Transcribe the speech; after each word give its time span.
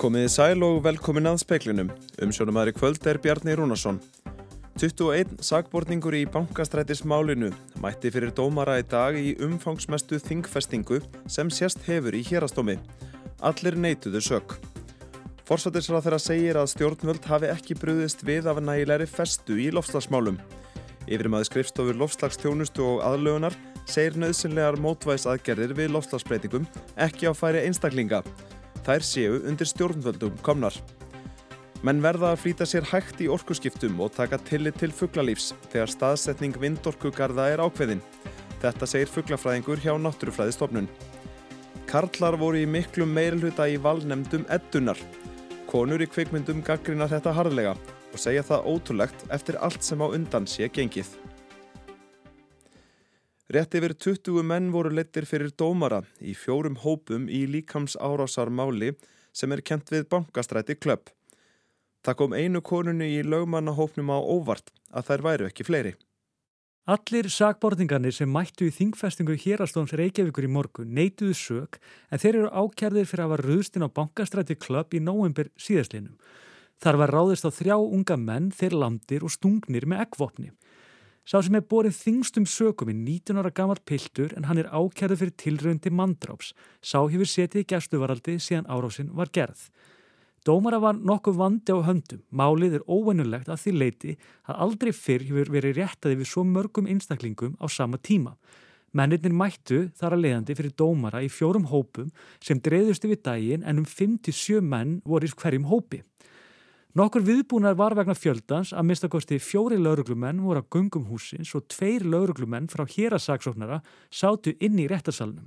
Komiði 0.00 0.30
sæl 0.32 0.62
og 0.64 0.78
velkomin 0.80 1.28
að 1.28 1.42
speiklinum. 1.42 1.90
Umsjónumæri 2.24 2.72
kvöld 2.72 3.04
er 3.10 3.18
Bjarni 3.20 3.52
Rúnarsson. 3.58 3.98
21 4.80 5.42
sagbortningur 5.44 6.14
í 6.16 6.22
bankastrætismálinu 6.24 7.50
mætti 7.84 8.08
fyrir 8.08 8.32
dómara 8.32 8.78
í 8.80 8.86
dag 8.88 9.18
í 9.20 9.34
umfangsmestu 9.44 10.16
þingfestingu 10.24 11.02
sem 11.28 11.52
sérst 11.52 11.84
hefur 11.84 12.16
í 12.16 12.22
hérastómi. 12.24 12.78
Allir 13.44 13.76
neituðu 13.76 14.24
sök. 14.24 14.56
Forsættisrað 15.44 16.06
þeirra 16.06 16.22
segir 16.24 16.60
að 16.62 16.72
stjórnvöld 16.72 17.28
hafi 17.28 17.52
ekki 17.52 17.76
brúðist 17.76 18.24
við 18.24 18.48
af 18.48 18.62
nægilegri 18.64 19.10
festu 19.10 19.60
í 19.60 19.68
lofslagsmálum. 19.74 20.40
Yfirmaði 21.08 21.48
skrifstofur 21.48 21.96
lofslagstjónustu 21.96 22.84
og 22.84 23.04
aðlögunar 23.06 23.56
segir 23.88 24.18
nöðsynlegar 24.20 24.78
mótvæs 24.82 25.26
aðgerðir 25.30 25.74
við 25.78 25.92
lofslagsbreytingum 25.94 26.66
ekki 27.00 27.30
á 27.30 27.32
færi 27.34 27.64
einstaklinga 27.66 28.22
þær 28.86 29.04
séu 29.04 29.38
undir 29.48 29.68
stjórnvöldum 29.68 30.36
komnar. 30.44 30.76
Menn 31.86 32.02
verða 32.04 32.34
að 32.34 32.42
flýta 32.42 32.66
sér 32.68 32.84
hægt 32.90 33.22
í 33.24 33.28
orkuskiptum 33.32 34.02
og 34.04 34.12
taka 34.12 34.38
tillit 34.50 34.76
til 34.80 34.92
fugglalífs 34.92 35.54
þegar 35.72 35.92
staðsetning 35.94 36.58
vindorkugarða 36.60 37.46
er 37.54 37.62
ákveðin. 37.64 38.02
Þetta 38.60 38.88
segir 38.88 39.08
fugglafræðingur 39.08 39.80
hjá 39.80 39.94
Náttúrufræðistofnun. 39.96 40.90
Karlar 41.88 42.36
voru 42.38 42.60
í 42.60 42.68
miklu 42.68 43.06
meirluta 43.08 43.64
í 43.68 43.78
valnemdum 43.80 44.44
eddunar. 44.52 45.00
Konur 45.70 46.04
í 46.04 46.10
kveikmyndum 46.10 46.60
gaggrinar 46.66 47.08
þetta 47.14 47.32
harðlega 47.34 47.74
og 48.10 48.18
segja 48.18 48.42
það 48.46 48.66
ótrúlegt 48.72 49.26
eftir 49.30 49.58
allt 49.62 49.86
sem 49.86 50.02
á 50.02 50.06
undan 50.06 50.48
sé 50.50 50.68
gengið. 50.68 51.10
Rétt 53.50 53.74
yfir 53.74 53.96
20 53.98 54.44
menn 54.46 54.68
voru 54.70 54.92
lettir 54.94 55.26
fyrir 55.26 55.50
dómara 55.58 56.04
í 56.22 56.36
fjórum 56.38 56.76
hópum 56.84 57.24
í 57.26 57.46
líkams 57.50 57.96
árásarmáli 57.98 58.92
sem 59.34 59.50
er 59.50 59.62
kent 59.62 59.90
við 59.90 60.06
bankastræti 60.12 60.76
klöpp. 60.78 61.10
Það 62.06 62.18
kom 62.20 62.36
einu 62.36 62.62
konunni 62.62 63.08
í 63.16 63.24
lögmannahópnum 63.26 64.12
á 64.14 64.18
óvart 64.22 64.70
að 64.94 65.10
þær 65.10 65.26
væru 65.26 65.48
ekki 65.50 65.66
fleiri. 65.66 65.96
Allir 66.90 67.28
sakbortingarnir 67.30 68.14
sem 68.14 68.30
mættu 68.32 68.66
í 68.66 68.74
þingfestingu 68.74 69.34
hérastóms 69.38 69.92
Reykjavíkur 69.98 70.46
í 70.46 70.50
morgun 70.50 70.94
neituðu 70.96 71.34
sög 71.36 71.76
en 72.10 72.22
þeir 72.22 72.38
eru 72.40 72.48
ákjærðir 72.50 73.10
fyrir 73.10 73.24
að 73.24 73.28
hafa 73.28 73.42
röðstinn 73.44 73.86
á 73.86 73.94
bankastræti 73.98 74.56
klöpp 74.58 74.96
í 74.96 75.02
nóvembur 75.02 75.50
síðastlinum. 75.60 76.16
Þar 76.80 76.96
var 76.96 77.12
ráðist 77.12 77.44
á 77.44 77.50
þrjá 77.52 77.76
unga 77.76 78.16
menn, 78.16 78.48
þeir 78.56 78.78
landir 78.80 79.24
og 79.26 79.34
stungnir 79.34 79.84
með 79.84 80.06
eggvopni. 80.06 80.50
Sá 81.28 81.42
sem 81.44 81.54
er 81.58 81.66
borið 81.68 81.98
þingstum 81.98 82.46
sökum 82.48 82.88
í 82.88 82.94
19 82.96 83.36
ára 83.36 83.52
gammal 83.52 83.78
piltur 83.84 84.32
en 84.34 84.48
hann 84.48 84.58
er 84.62 84.70
ákjærðu 84.72 85.18
fyrir 85.20 85.34
tilröndi 85.36 85.92
mandráps. 85.92 86.54
Sá 86.80 87.04
hefur 87.04 87.28
setið 87.28 87.62
í 87.62 87.68
gæstuvaraldi 87.68 88.38
síðan 88.40 88.66
árásinn 88.72 89.12
var 89.12 89.28
gerð. 89.28 89.68
Dómara 90.48 90.80
var 90.80 90.96
nokkuð 90.96 91.36
vandi 91.36 91.76
á 91.76 91.84
höndum. 91.84 92.24
Málið 92.32 92.78
er 92.78 92.88
óvennulegt 92.88 93.52
að 93.52 93.60
því 93.60 93.72
leiti 93.76 94.16
að 94.48 94.60
aldrei 94.64 94.92
fyrr 94.96 95.26
hefur 95.28 95.52
verið 95.52 95.76
réttaði 95.82 96.16
við 96.22 96.30
svo 96.32 96.46
mörgum 96.48 96.88
einstaklingum 96.88 97.58
á 97.60 97.68
sama 97.68 98.00
tíma. 98.00 98.38
Mennirnir 98.96 99.36
mættu 99.36 99.90
þar 100.00 100.16
að 100.16 100.24
leiðandi 100.24 100.56
fyrir 100.56 100.72
dómara 100.80 101.20
í 101.22 101.28
fjórum 101.28 101.68
hópum 101.68 102.08
sem 102.40 102.58
dreyðusti 102.58 103.12
við 103.12 103.20
daginn 103.28 103.68
en 103.68 103.84
um 103.84 103.86
5-7 103.86 104.64
menn 104.64 105.02
voru 105.04 105.28
í 105.28 105.36
hverjum 105.36 105.68
hópi. 105.68 106.00
Nokkur 106.90 107.22
viðbúnar 107.22 107.76
var 107.78 107.94
vegna 107.94 108.16
fjöldans 108.18 108.72
að 108.74 108.88
mistakosti 108.88 109.36
fjóri 109.38 109.76
lauruglumenn 109.78 110.40
voru 110.42 110.58
að 110.58 110.72
gungum 110.74 111.04
húsins 111.06 111.52
og 111.54 111.68
tveir 111.70 112.02
lauruglumenn 112.02 112.66
frá 112.66 112.82
hérasaksóknara 112.82 113.76
sátu 114.10 114.56
inn 114.58 114.78
í 114.82 114.88
réttarsalunum. 114.90 115.46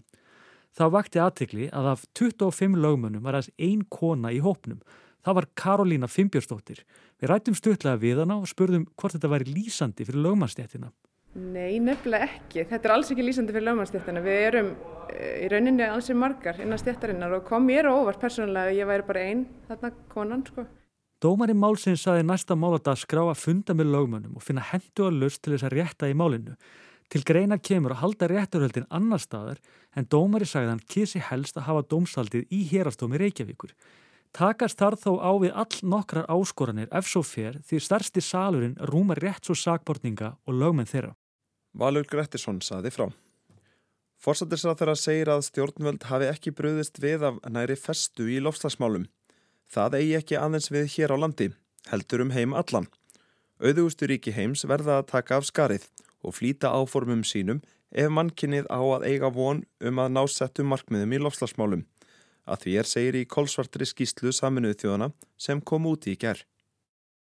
Þá 0.71 0.83
vakti 0.93 1.19
aðtikli 1.19 1.65
að 1.75 1.89
af 1.91 2.05
25 2.15 2.77
lögmönnum 2.79 3.25
var 3.25 3.35
aðeins 3.35 3.51
ein 3.59 3.81
kona 3.91 4.31
í 4.31 4.39
hópnum. 4.39 4.79
Það 5.19 5.35
var 5.35 5.47
Karolína 5.59 6.07
Fimbjörnsdóttir. 6.07 6.79
Við 7.19 7.29
rættum 7.33 7.57
stutlega 7.59 7.99
við 7.99 8.21
hana 8.23 8.37
og 8.39 8.47
spurðum 8.47 8.85
hvort 8.95 9.17
þetta 9.17 9.31
væri 9.33 9.51
lýsandi 9.51 10.07
fyrir 10.07 10.23
lögmannstéttina. 10.23 10.93
Nei, 11.35 11.75
nefnilega 11.83 12.29
ekki. 12.29 12.63
Þetta 12.69 12.87
er 12.87 12.93
alls 12.95 13.11
ekki 13.11 13.25
lýsandi 13.25 13.51
fyrir 13.51 13.67
lögmannstéttina. 13.67 14.23
Við 14.23 14.45
erum 14.45 14.71
eh, 15.11 15.43
í 15.43 15.51
rauninni 15.51 15.83
alls 15.89 16.07
margar 16.15 16.63
innan 16.63 16.79
stéttarinnar 16.79 17.35
og 17.35 17.43
kom 17.51 17.67
mér 17.67 17.91
óvart 17.91 18.23
persónulega 18.23 18.71
að 18.71 18.79
ég 18.79 18.89
væri 18.93 19.07
bara 19.11 19.27
einn 19.27 19.43
þarna 19.67 19.91
konan 20.15 20.47
sko. 20.47 20.65
Dómari 21.23 21.53
málsins 21.55 22.01
saði 22.03 22.25
næsta 22.27 22.55
máladag 22.59 22.97
skrá 22.99 23.21
að 23.23 23.39
funda 23.39 23.71
með 23.71 23.93
lögmönnum 23.93 24.33
og 24.35 24.43
finna 24.43 24.63
hendu 24.73 25.05
að 25.07 25.21
lust 25.21 25.39
til 25.39 25.53
þess 25.53 25.67
að 25.69 25.75
rétta 25.77 26.09
í 26.11 26.15
málinu. 26.19 26.57
Til 27.07 27.21
greina 27.23 27.55
kemur 27.63 27.93
að 27.95 28.01
halda 28.01 28.27
rétturhöldin 28.27 28.89
annar 28.91 29.23
staðar 29.23 29.61
en 29.95 30.09
dómari 30.11 30.43
sagði 30.49 30.73
hann 30.73 30.83
kísi 30.91 31.21
helst 31.23 31.55
að 31.55 31.69
hafa 31.69 31.85
dómsaldið 31.93 32.51
í 32.51 32.59
hérastómi 32.73 33.21
Reykjavíkur. 33.21 33.71
Takast 34.35 34.81
þar 34.81 34.99
þó 34.99 35.11
á 35.23 35.31
við 35.39 35.55
all 35.63 35.79
nokkrar 35.93 36.27
áskoranir 36.27 36.91
ef 36.91 37.07
svo 37.07 37.23
fer 37.23 37.61
því 37.69 37.81
starsti 37.87 38.23
salurinn 38.25 38.75
rúmar 38.91 39.23
rétt 39.23 39.47
svo 39.47 39.55
sakbortninga 39.55 40.35
og 40.43 40.59
lögmenn 40.59 40.91
þeirra. 40.91 41.15
Valur 41.71 42.03
Grettisson 42.03 42.59
saði 42.59 42.91
frá. 42.91 43.07
Forsættisrað 44.19 44.81
þeirra 44.81 44.99
segir 44.99 45.31
að 45.31 45.47
stjórnvöld 45.47 46.03
hafi 46.11 46.31
ekki 46.33 46.51
bröðist 46.51 46.99
við 46.99 47.23
af 47.31 47.39
næri 47.47 47.79
festu 47.79 48.27
í 48.27 48.43
lofslagsmálum. 48.43 49.07
Það 49.71 49.99
eigi 49.99 50.17
ekki 50.19 50.39
aðeins 50.39 50.71
við 50.73 50.89
hér 50.95 51.13
á 51.13 51.17
landi, 51.17 51.49
heldur 51.89 52.25
um 52.25 52.33
heim 52.35 52.53
allan. 52.53 52.89
Auðugusturíki 53.63 54.33
heims 54.35 54.65
verða 54.67 54.99
að 55.01 55.09
taka 55.13 55.39
af 55.39 55.47
skarið 55.47 55.87
og 56.23 56.35
flýta 56.35 56.71
áformum 56.73 57.23
sínum 57.27 57.61
ef 57.93 58.09
mannkinnið 58.09 58.67
á 58.73 58.81
að 58.81 59.05
eiga 59.11 59.29
von 59.33 59.61
um 59.79 60.01
að 60.01 60.15
ná 60.15 60.23
settu 60.27 60.65
markmiðum 60.65 61.13
í 61.13 61.21
lofslagsmálum. 61.21 61.83
Að 62.43 62.65
því 62.65 62.73
er 62.79 62.89
segir 62.89 63.19
í 63.21 63.27
kolsvartri 63.29 63.87
skýslu 63.87 64.33
saminuð 64.35 64.81
þjóðana 64.81 65.11
sem 65.39 65.61
kom 65.61 65.87
út 65.87 66.09
í 66.11 66.17
gerð. 66.19 66.43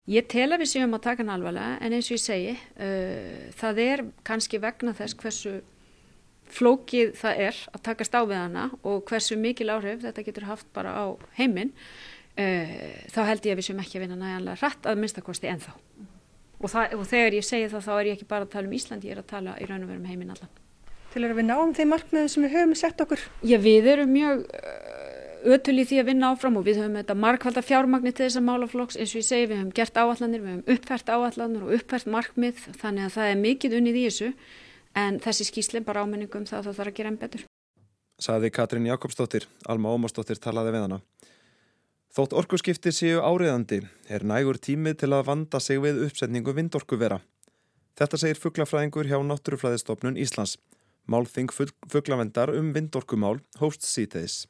Ég 0.07 0.29
tel 0.31 0.53
að 0.53 0.63
við 0.63 0.71
séum 0.71 0.95
að 0.95 1.07
taka 1.09 1.25
hann 1.25 1.33
alvarlega 1.35 1.79
en 1.83 1.95
eins 1.97 2.11
og 2.11 2.15
ég 2.15 2.23
segi 2.23 2.53
uh, 2.55 3.47
það 3.59 3.81
er 3.83 4.03
kannski 4.29 4.61
vegna 4.63 4.95
þess 4.95 5.17
hversu 5.19 5.55
flókið 6.47 7.17
það 7.19 7.41
er 7.49 7.63
að 7.73 7.83
taka 7.89 8.07
stáfið 8.07 8.39
hana 8.39 8.69
og 8.87 9.01
hversu 9.09 9.39
mikil 9.41 9.73
áhrif 9.75 10.05
þetta 10.05 10.27
getur 10.29 10.47
haft 10.47 10.69
bara 10.77 10.93
á 10.95 11.05
heiminn 11.41 11.73
þá 12.37 13.21
held 13.31 13.47
ég 13.49 13.55
að 13.55 13.61
við 13.61 13.67
sem 13.71 13.79
ekki 13.81 13.97
að 13.97 14.03
vinna 14.05 14.19
næjanlega 14.21 14.61
hratt 14.61 14.89
að 14.91 14.99
minnstakosti 15.01 15.49
ennþá 15.49 15.73
og, 16.61 16.71
það, 16.73 16.95
og 16.97 17.09
þegar 17.09 17.37
ég 17.39 17.47
segi 17.47 17.71
það 17.73 17.87
þá 17.87 17.93
er 17.97 18.09
ég 18.11 18.19
ekki 18.19 18.29
bara 18.31 18.47
að 18.47 18.53
tala 18.55 18.71
um 18.71 18.77
Ísland, 18.77 19.07
ég 19.07 19.17
er 19.17 19.23
að 19.23 19.31
tala 19.33 19.57
í 19.61 19.69
raun 19.69 19.85
og 19.85 19.91
veru 19.91 20.01
um 20.01 20.11
heiminn 20.11 20.33
allan. 20.35 20.53
Til 21.13 21.25
að 21.25 21.39
við 21.39 21.49
náum 21.49 21.73
þeim 21.77 21.93
markmiðu 21.95 22.29
sem 22.33 22.45
við 22.45 22.55
höfum 22.59 22.77
sett 22.77 23.01
okkur? 23.01 23.23
Já, 23.47 23.57
við 23.63 23.89
erum 23.95 24.13
mjög 24.13 24.43
uh, 24.45 25.55
ötul 25.57 25.77
í 25.81 25.87
því 25.89 26.01
að 26.03 26.09
vinna 26.11 26.31
áfram 26.35 26.59
og 26.61 26.67
við 26.67 26.83
höfum 26.83 26.99
þetta 27.01 27.17
markvalda 27.23 27.65
fjármagnir 27.65 28.17
til 28.17 28.27
þessar 28.27 28.45
málaflokks 28.45 28.99
eins 29.01 29.15
og 29.15 29.23
ég 29.23 29.29
segi 29.31 29.49
við 29.49 29.61
höfum 29.63 29.75
gert 29.77 30.01
áallanir, 30.01 30.45
við 30.45 30.55
höfum 30.55 30.77
uppfært 30.77 31.13
áallanir 31.13 31.65
og 31.65 31.75
uppfært 31.79 32.11
markmið 32.13 32.65
þannig 32.83 33.09
að 33.09 33.15
það 33.17 33.33
er 33.33 33.43
mikið 33.45 33.79
unnið 33.81 34.01
í 34.01 34.07
þessu 34.11 34.33
en 34.97 35.21
þessi 35.25 35.49
skýsli 35.49 35.85
bara 35.87 36.05
áminningum 36.05 36.45
það 36.49 36.69
það 36.69 36.81
þarf 36.81 36.93
að 36.93 36.99
gera 37.01 37.13
enn 37.13 37.21
betur. 37.21 37.47
Saði 38.17 38.49
Katrín 38.49 38.89
Jakobsdóttir, 38.89 39.45
Alma 39.69 39.93
Ómarsdóttir 39.93 40.41
talaði 40.41 40.73
við 40.73 40.87
hana. 40.87 41.01
Þótt 42.17 42.33
orkuskipti 42.33 42.95
séu 42.97 43.19
áriðandi 43.21 43.83
er 44.09 44.23
nægur 44.25 44.57
tímið 44.57 45.03
til 45.03 45.11
að 45.13 45.27
vanda 45.27 45.59
sig 45.61 45.83
við 45.85 45.99
uppsetningu 46.07 46.55
vindorkuvera. 46.57 47.19
Þetta 48.01 48.21
segir 48.23 48.39
fugglafræðingur 48.41 49.11
hjá 49.11 49.19
Náttúrufræðistofnun 49.21 50.17
Íslands. 50.17 50.55
Málþing 51.13 51.53
fugglavendar 51.53 52.55
um 52.57 52.71
vindorkumál 52.73 53.43
hóst 53.61 53.85
síteðis. 53.85 54.47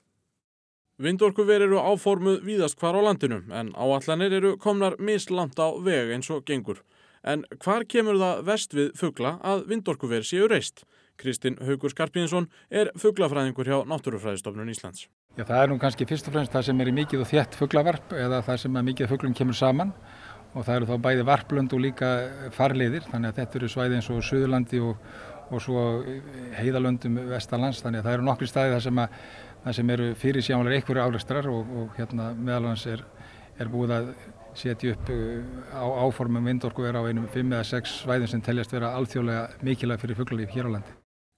Vindorkuver 1.03 1.65
eru 1.67 1.83
áformuð 1.83 2.45
víðast 2.47 2.79
hvar 2.79 2.95
á 2.95 3.03
landinu 3.03 3.43
en 3.51 3.75
áallanir 3.75 4.39
eru 4.39 4.55
komnar 4.63 4.95
mislant 5.03 5.59
á 5.59 5.75
veg 5.75 6.15
eins 6.15 6.31
og 6.31 6.47
gengur. 6.47 6.85
En 7.27 7.43
hvar 7.59 7.83
kemur 7.91 8.23
það 8.23 8.47
vest 8.47 8.79
við 8.79 8.95
fuggla 8.95 9.41
að 9.43 9.67
vindorkuver 9.73 10.23
séu 10.23 10.47
reist? 10.47 10.87
Kristinn 11.21 11.59
Haugur 11.65 11.93
Skarpínsson 11.93 12.49
er 12.71 12.91
fugglafræðingur 13.01 13.69
hjá 13.69 13.79
Náttúrufræðistofnun 13.89 14.73
Íslands. 14.73 15.07
Já, 15.37 15.45
það 15.45 15.63
er 15.63 15.73
nú 15.73 15.79
kannski 15.83 16.09
fyrst 16.09 16.29
og 16.31 16.37
fremst 16.37 16.55
það 16.55 16.69
sem 16.69 16.81
er 16.81 16.91
í 16.91 16.97
mikið 16.97 17.25
og 17.25 17.31
þétt 17.33 17.59
fugglavarp 17.61 18.15
eða 18.17 18.43
það 18.47 18.63
sem 18.65 18.79
að 18.79 18.89
mikið 18.91 19.11
fugglum 19.13 19.37
kemur 19.37 19.59
saman 19.59 19.93
og 20.57 20.65
það 20.65 20.77
eru 20.77 20.89
þá 20.89 20.97
bæði 21.07 21.27
varplönd 21.29 21.75
og 21.77 21.83
líka 21.85 22.13
farleiðir 22.57 23.09
þannig 23.11 23.33
að 23.33 23.41
þetta 23.41 23.59
eru 23.61 23.73
svæði 23.73 23.99
eins 23.99 24.09
og 24.13 24.23
Suðurlandi 24.25 24.81
og, 24.85 25.11
og 25.51 25.63
svo 25.63 25.83
heiðalöndum 26.57 27.21
Vestalans 27.33 27.83
þannig 27.85 28.01
að 28.01 28.09
það 28.09 28.19
eru 28.19 28.27
nokkri 28.31 28.49
staði 28.51 28.75
þar 28.77 28.87
sem, 28.87 29.03
að, 29.03 29.21
það 29.67 29.79
sem 29.81 29.93
eru 29.97 30.09
fyrir 30.23 30.47
sjánulega 30.49 30.81
einhverju 30.81 31.05
álegstrar 31.05 31.51
og, 31.53 31.77
og 31.83 32.01
hérna 32.01 32.31
meðalans 32.39 32.87
er, 32.93 33.05
er 33.61 33.73
búið 33.73 33.97
að 33.99 34.13
setja 34.57 34.95
upp 34.97 35.11
uh, 35.13 35.43
á 35.77 35.85
áformum 36.07 36.49
vindorku 36.49 36.87
er 36.89 36.97
á 36.97 37.05
einum 37.05 37.29
5 37.29 37.53
eða 37.53 37.67
6 37.77 37.99
svæðin 38.05 38.33
sem 38.33 38.45
teljast 38.45 38.73
vera 38.73 38.95
alþjóðlega 38.97 39.67
mikilvæg 39.67 40.01
fyrir 40.01 40.23
fugglalíf 40.23 40.57
hér 40.57 40.71
á 40.73 40.75
landi. 40.79 40.97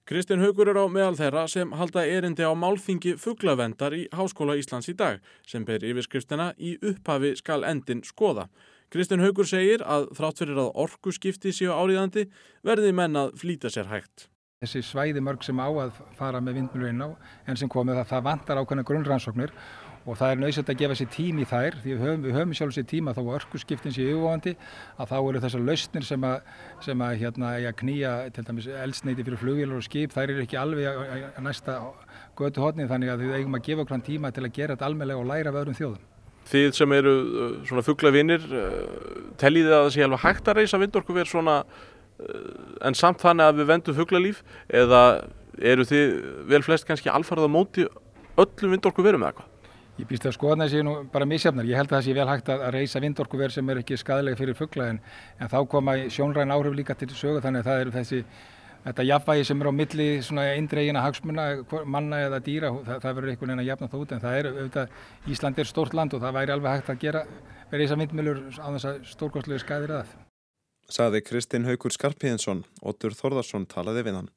Kristinn 0.09 0.41
Haugur 0.41 0.71
er 0.71 0.77
á 0.81 0.89
meðal 0.89 1.13
þeirra 1.19 1.43
sem 1.45 1.69
halda 1.77 2.01
erindi 2.01 2.41
á 2.41 2.49
málþingi 2.57 3.11
fugglavendar 3.21 3.93
í 3.93 4.07
Háskóla 4.09 4.55
Íslands 4.57 4.89
í 4.89 4.95
dag 4.97 5.19
sem 5.45 5.61
ber 5.67 5.85
yfirskriftina 5.85 6.47
í 6.57 6.71
upphafi 6.81 7.35
skal 7.37 7.61
endin 7.69 8.01
skoða. 8.01 8.47
Kristinn 8.89 9.21
Haugur 9.21 9.45
segir 9.45 9.83
að 9.85 10.07
þrátt 10.17 10.41
fyrir 10.41 10.63
að 10.63 10.71
orku 10.81 11.13
skipti 11.13 11.53
séu 11.53 11.75
áriðandi 11.77 12.25
verði 12.65 12.89
menn 12.97 13.21
að 13.21 13.35
flýta 13.37 13.69
sér 13.69 13.91
hægt. 13.91 14.25
Þessi 14.65 14.81
svæði 14.87 15.21
mörg 15.21 15.45
sem 15.45 15.61
á 15.61 15.69
að 15.69 16.01
fara 16.17 16.41
með 16.41 16.57
vindmjölu 16.57 16.89
inn 16.89 17.05
á 17.05 17.09
en 17.45 17.61
sem 17.61 17.69
komið 17.69 18.01
að 18.01 18.09
það 18.09 18.25
vantar 18.31 18.63
ákveðna 18.63 18.87
grunnrannsóknir 18.89 19.53
og 20.05 20.17
það 20.19 20.31
er 20.31 20.41
nöðsett 20.41 20.69
að 20.71 20.79
gefa 20.81 20.97
sér 20.97 21.09
tím 21.13 21.39
í 21.41 21.47
þær 21.47 21.77
því 21.83 21.91
við 21.91 22.03
höfum, 22.05 22.27
höfum 22.35 22.53
sjálf 22.57 22.75
sér 22.75 22.85
tíma 22.89 23.13
þá 23.15 23.21
orku 23.35 23.59
skiptin 23.61 23.93
sér 23.95 24.11
yfirvofandi 24.13 24.53
að 24.97 25.11
þá 25.11 25.17
eru 25.19 25.41
þessar 25.43 25.65
lausnir 25.67 26.07
sem 26.07 26.27
að, 26.29 26.53
sem 26.85 27.03
að 27.05 27.17
hérna 27.23 27.51
að 27.57 27.75
knýja 27.81 28.13
til 28.35 28.45
dæmis 28.47 28.69
eldsneiti 28.85 29.25
fyrir 29.27 29.41
flugvílar 29.41 29.79
og 29.79 29.85
skip 29.85 30.15
þær 30.15 30.33
eru 30.35 30.45
ekki 30.45 30.59
alveg 30.59 30.87
að 31.33 31.43
næsta 31.45 31.77
götu 32.39 32.63
hodni 32.63 32.87
þannig 32.89 33.13
að 33.13 33.25
við 33.25 33.35
eigum 33.39 33.59
að 33.59 33.65
gefa 33.67 33.85
okkur 33.85 34.05
tíma 34.07 34.31
til 34.33 34.45
að 34.45 34.55
gera 34.55 34.75
þetta 34.77 34.89
almeinlega 34.89 35.21
og 35.21 35.29
læra 35.29 35.51
af 35.51 35.59
öðrum 35.61 35.77
þjóðum. 35.77 36.07
Þið 36.49 36.69
sem 36.73 36.93
eru 36.95 37.13
uh, 37.13 37.49
svona 37.67 37.85
fugglavinnir, 37.85 38.45
uh, 38.47 39.33
teljið 39.37 39.67
að 39.69 39.83
það 39.83 39.91
sé 39.93 40.05
alveg 40.05 40.23
hægt 40.23 40.49
að 40.49 40.61
reysa 40.61 40.79
vindorkuver 40.81 41.29
svona 41.29 41.57
uh, 41.61 42.87
en 42.87 42.97
samt 42.97 43.21
þannig 43.21 43.45
að 43.51 43.59
við 43.59 43.69
vendum 43.73 43.97
fugglalíf 43.99 44.41
eða 44.81 45.03
eru 45.59 45.85
þið 45.85 46.15
vel 46.49 46.63
flest 46.65 46.87
kannski 46.87 47.11
alfarað 47.11 47.51
á 47.51 47.55
móti 47.59 47.85
öllum 48.39 48.75
vindorkuverum 48.77 49.25
eða 49.25 49.33
eitthvað? 49.33 49.48
Ég 49.99 50.07
býst 50.07 50.23
að 50.29 50.37
skoðan 50.37 50.63
þessi 50.63 50.83
nú 50.87 50.93
bara 51.11 51.25
misjafnar. 51.27 51.67
Ég 51.67 51.75
held 51.75 51.89
að 51.89 51.97
það 51.97 52.05
sé 52.05 52.13
vel 52.15 52.29
hægt 52.29 52.49
að 52.53 52.61
reysa 52.71 53.01
vindorkuver 53.03 53.51
sem 53.51 53.71
er 53.73 53.81
ekki 53.81 53.97
skadalega 53.99 54.39
fyrir 54.39 54.55
fuggla 54.55 54.93
en, 54.93 55.01
en 55.39 55.51
þá 55.51 55.57
koma 55.67 55.97
sjónræn 56.07 56.55
áhrif 56.55 56.77
líka 56.77 56.95
til 56.95 57.09
sögu 57.11 57.41
þannig 57.43 57.65
að 57.65 57.69
það 57.69 57.83
eru 57.83 57.95
þessi 57.97 58.21
þetta 58.85 59.05
jafnvægi 59.09 59.47
sem 59.49 59.61
er 59.61 59.69
á 59.69 59.73
milli 59.75 60.07
svona 60.23 60.45
eindregina 60.53 61.03
hagsmuna 61.03 61.47
manna 61.83 62.21
eða 62.29 62.39
dýra 62.45 62.71
það, 62.77 63.03
það 63.03 63.17
verður 63.17 63.33
einhvern 63.33 63.51
veginn 63.51 63.63
að 63.65 63.69
jafna 63.73 63.91
það 63.91 64.05
út 64.05 64.15
en 64.15 64.23
það 64.23 64.39
er 64.39 64.49
auðvitað, 64.53 64.97
Ísland 65.35 65.59
er 65.59 65.69
stórt 65.69 65.99
land 65.99 66.15
og 66.15 66.23
það 66.23 66.39
væri 66.39 66.55
alveg 66.55 66.77
hægt 66.77 66.93
að 66.93 67.03
gera 67.03 67.25
að 67.69 67.95
vindmjölur 68.05 68.41
á 68.55 68.67
þess 68.71 68.89
að 68.89 68.99
stórkostlegu 69.11 69.63
skæðir 69.65 69.95
að. 69.99 70.17
Saði 70.89 71.21
Kristinn 71.21 71.67
Haugur 71.67 71.93
Skarpíðinsson, 71.93 72.63
Otur 72.81 73.13
Þorðarsson 73.13 73.67
talaði 73.69 74.07
við 74.07 74.21
hann. 74.21 74.31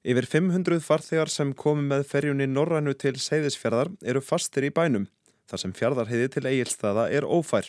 Yfir 0.00 0.24
500 0.24 0.80
farþegar 0.80 1.28
sem 1.28 1.50
komi 1.52 1.82
með 1.84 2.06
ferjunni 2.08 2.46
Norrænu 2.48 2.94
til 2.96 3.18
Seyðisfjörðar 3.20 3.90
eru 4.00 4.22
fastir 4.24 4.64
í 4.64 4.70
bænum 4.72 5.10
þar 5.50 5.60
sem 5.60 5.74
fjörðarhiði 5.76 6.30
til 6.32 6.46
eigilstaða 6.48 7.04
er 7.12 7.26
ófær. 7.28 7.68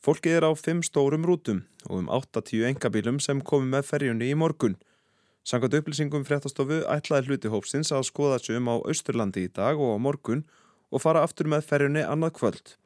Fólkið 0.00 0.38
er 0.38 0.46
á 0.48 0.52
fimm 0.56 0.80
stórum 0.80 1.28
rútum 1.28 1.60
og 1.90 2.00
um 2.00 2.08
8-10 2.08 2.64
engabílum 2.70 3.20
sem 3.20 3.44
komi 3.44 3.68
með 3.76 3.90
ferjunni 3.90 4.32
í 4.32 4.40
morgun. 4.40 4.78
Sangat 5.44 5.76
upplýsingum 5.76 6.24
fréttastofu 6.24 6.80
ætlaði 6.88 7.28
hluti 7.28 7.52
hópsins 7.52 7.92
að 7.92 8.08
skoða 8.08 8.40
sig 8.40 8.56
um 8.56 8.72
á 8.72 8.80
Austurlandi 8.80 9.44
í 9.44 9.52
dag 9.52 9.76
og 9.76 9.96
á 9.96 9.98
morgun 10.00 10.46
og 10.88 11.04
fara 11.04 11.28
aftur 11.28 11.52
með 11.52 11.68
ferjunni 11.68 12.08
annað 12.08 12.38
kvöld. 12.40 12.76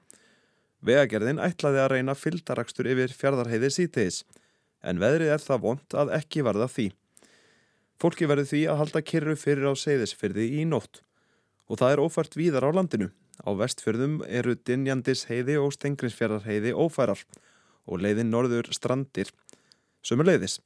Vegagerðin 0.83 1.39
ætlaði 1.39 1.85
að 1.85 1.93
reyna 1.95 2.19
fyldarakstur 2.19 2.91
yfir 2.91 3.15
fjardarheiði 3.15 3.71
sítegis 3.71 4.25
en 4.83 4.99
veðrið 4.99 5.37
er 5.37 5.47
það 5.47 5.69
vond 5.69 6.03
að 6.03 6.19
ekki 6.19 6.43
varða 6.43 6.67
því. 6.67 6.95
Fólki 7.99 8.29
verður 8.31 8.51
því 8.53 8.65
að 8.71 8.81
halda 8.83 9.03
kyrru 9.03 9.39
fyrir 9.39 9.71
á 9.71 9.75
seyðisfyrði 9.75 10.51
í 10.61 10.67
nótt 10.69 11.03
og 11.69 11.81
það 11.81 11.95
er 11.95 12.03
ófært 12.05 12.39
víðar 12.39 12.69
á 12.69 12.71
landinu 12.73 13.11
Á 13.47 13.55
vestfjörðum 13.55 14.19
eru 14.27 14.57
Dinjandis 14.57 15.27
heiði 15.29 15.59
og 15.63 15.71
Stengrinsfjörðar 15.77 16.47
heiði 16.49 16.73
ófærar 16.75 17.21
og 17.87 18.03
leiðin 18.03 18.33
norður 18.33 18.71
strandir. 18.75 19.31
Sumur 20.03 20.27
leiðis. 20.27 20.59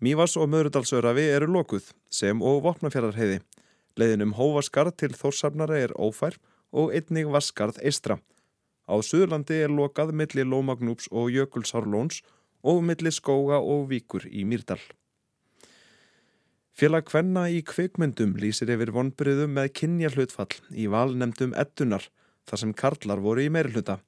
Mývas 0.00 0.36
og 0.40 0.48
Möðrudalsörafi 0.52 1.26
eru 1.34 1.50
lokuð 1.50 1.90
sem 2.08 2.40
og 2.42 2.62
Vopnafjörðar 2.64 3.18
heiði. 3.18 3.40
Leiðin 3.98 4.28
um 4.28 4.36
Hóvaskarð 4.38 4.94
til 5.02 5.12
Þórsafnara 5.18 5.80
er 5.88 5.96
ófær 5.98 6.38
og 6.70 6.94
einnig 6.94 7.28
Vaskarð 7.28 7.82
eistra. 7.82 8.20
Á 8.86 8.94
Suðurlandi 9.02 9.58
er 9.66 9.74
lokað 9.74 10.14
millir 10.14 10.46
Lómagnúps 10.46 11.10
og 11.10 11.34
Jökulsárlóns 11.34 12.22
og 12.62 12.82
millir 12.86 13.14
Skóga 13.14 13.58
og 13.58 13.90
Víkur 13.90 14.24
í 14.30 14.46
Mýrdal. 14.46 14.80
Félag 16.80 17.10
Kvenna 17.10 17.42
í 17.52 17.58
kvikmyndum 17.60 18.30
lýsir 18.40 18.70
yfir 18.72 18.88
vonbyrðum 18.96 19.50
með 19.52 19.66
kynja 19.76 20.08
hlutfall 20.14 20.54
í 20.72 20.86
valnemdum 20.88 21.50
ettunar 21.60 22.06
þar 22.48 22.60
sem 22.62 22.72
karlar 22.72 23.20
voru 23.20 23.42
í 23.44 23.50
meirhluta. 23.52 23.98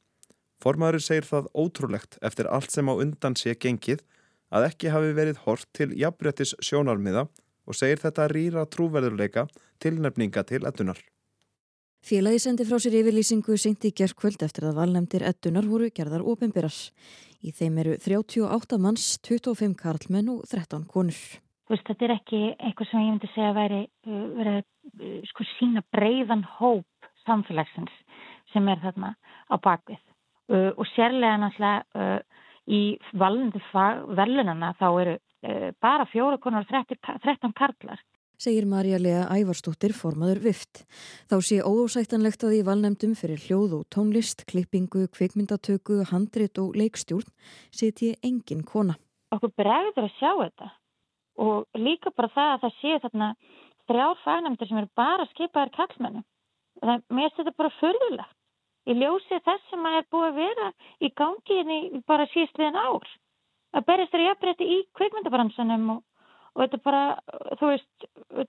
Formaður 0.64 1.04
segir 1.04 1.28
það 1.28 1.50
ótrúlegt 1.52 2.16
eftir 2.24 2.48
allt 2.48 2.72
sem 2.72 2.88
á 2.88 2.96
undan 2.96 3.36
sé 3.36 3.52
gengið 3.60 4.00
að 4.48 4.70
ekki 4.70 4.94
hafi 4.94 5.12
verið 5.20 5.42
hort 5.44 5.68
til 5.76 5.90
jafnbrettis 6.00 6.54
sjónarmiða 6.64 7.26
og 7.68 7.76
segir 7.76 8.00
þetta 8.06 8.30
rýra 8.32 8.64
trúverðurleika 8.64 9.44
tilnefninga 9.84 10.48
til 10.48 10.64
ettunar. 10.64 10.96
Félagi 12.00 12.40
sendi 12.40 12.64
frá 12.64 12.80
sér 12.80 13.02
yfirlýsingu 13.02 13.60
seint 13.60 13.84
í 13.84 13.92
gerðkvöld 13.92 14.48
eftir 14.48 14.70
að 14.72 14.80
valnemdir 14.80 15.28
ettunar 15.28 15.68
voru 15.68 15.92
gerðar 15.92 16.24
ofinbyrar. 16.24 16.80
Í 17.44 17.52
þeim 17.52 17.80
eru 17.84 18.00
38 18.00 18.80
manns, 18.80 19.18
25 19.28 19.76
karlmenn 19.76 20.38
og 20.38 20.46
13 20.48 20.88
konur. 20.88 21.24
Veist, 21.72 21.88
þetta 21.88 22.04
er 22.04 22.12
ekki 22.18 22.38
eitthvað 22.60 22.88
sem 22.90 23.00
ég 23.00 23.12
myndi 23.14 23.28
segja 23.32 23.48
að 23.48 23.56
veri, 23.56 23.80
uh, 24.04 24.24
veri 24.36 24.54
uh, 24.60 25.12
sko 25.30 25.46
sína 25.54 25.80
breyðan 25.94 26.42
hóp 26.58 27.06
samfélagsins 27.24 27.92
sem 28.52 28.66
er 28.68 28.80
þarna 28.82 29.14
á 29.48 29.56
bakvið 29.56 30.00
uh, 30.52 30.72
og 30.76 30.84
sérlega 30.92 31.38
náttúrulega 31.40 32.18
í 32.68 32.80
valundu 33.18 33.58
velunana 34.14 34.68
þá 34.78 34.88
eru 35.02 35.14
bara 35.82 36.04
fjóra 36.06 36.36
konar 36.38 36.62
og 36.62 36.92
13 37.02 37.50
karlar. 37.58 37.98
Segir 38.38 38.68
Marja 38.70 39.00
Lea 39.02 39.24
Ævarstóttir 39.34 39.90
formaður 39.98 40.38
vift. 40.44 40.84
Þá 41.26 41.34
sé 41.42 41.58
ósættanlegt 41.58 42.44
að 42.46 42.54
í 42.60 42.60
valnemdum 42.68 43.16
fyrir 43.18 43.42
hljóð 43.48 43.74
og 43.80 43.88
tónlist, 43.90 44.44
klippingu, 44.46 45.08
kvikmyndatöku, 45.10 46.04
handrit 46.12 46.62
og 46.62 46.78
leikstjórn 46.78 47.34
seti 47.74 48.12
engin 48.22 48.62
kona. 48.62 48.94
Okkur 49.34 49.50
bregður 49.58 50.06
að 50.06 50.14
sjá 50.20 50.30
þetta 50.44 50.70
og 51.42 51.78
líka 51.78 52.12
bara 52.16 52.30
það 52.36 52.52
að 52.52 52.62
það 52.64 52.76
sé 52.80 52.98
þarna 53.04 53.30
þrjár 53.90 54.20
fagnemndir 54.22 54.70
sem 54.70 54.78
eru 54.80 54.90
bara 54.98 55.26
skipaðir 55.32 55.74
kallmennu. 55.76 56.22
Mér 56.82 57.02
finnst 57.08 57.40
þetta 57.40 57.58
bara 57.58 57.74
förðulegt. 57.80 58.38
Ég 58.90 58.98
ljósi 58.98 59.38
þess 59.46 59.68
sem 59.70 59.84
að 59.86 59.96
er 60.00 60.06
búið 60.10 60.24
að 60.28 60.38
vera 60.40 60.70
í 60.98 61.10
gangiðinni 61.18 62.00
bara 62.10 62.26
síðstliðin 62.32 62.78
ár. 62.82 63.04
Það 63.72 63.86
berist 63.88 64.14
þér 64.14 64.24
jafnrétti 64.26 64.66
í 64.68 64.78
kveikmyndabransanum 64.98 65.84
og, 65.94 66.00
og 66.52 66.64
þetta 66.64 66.80
bara, 66.88 67.02
þú 67.60 67.70
veist, 67.70 68.08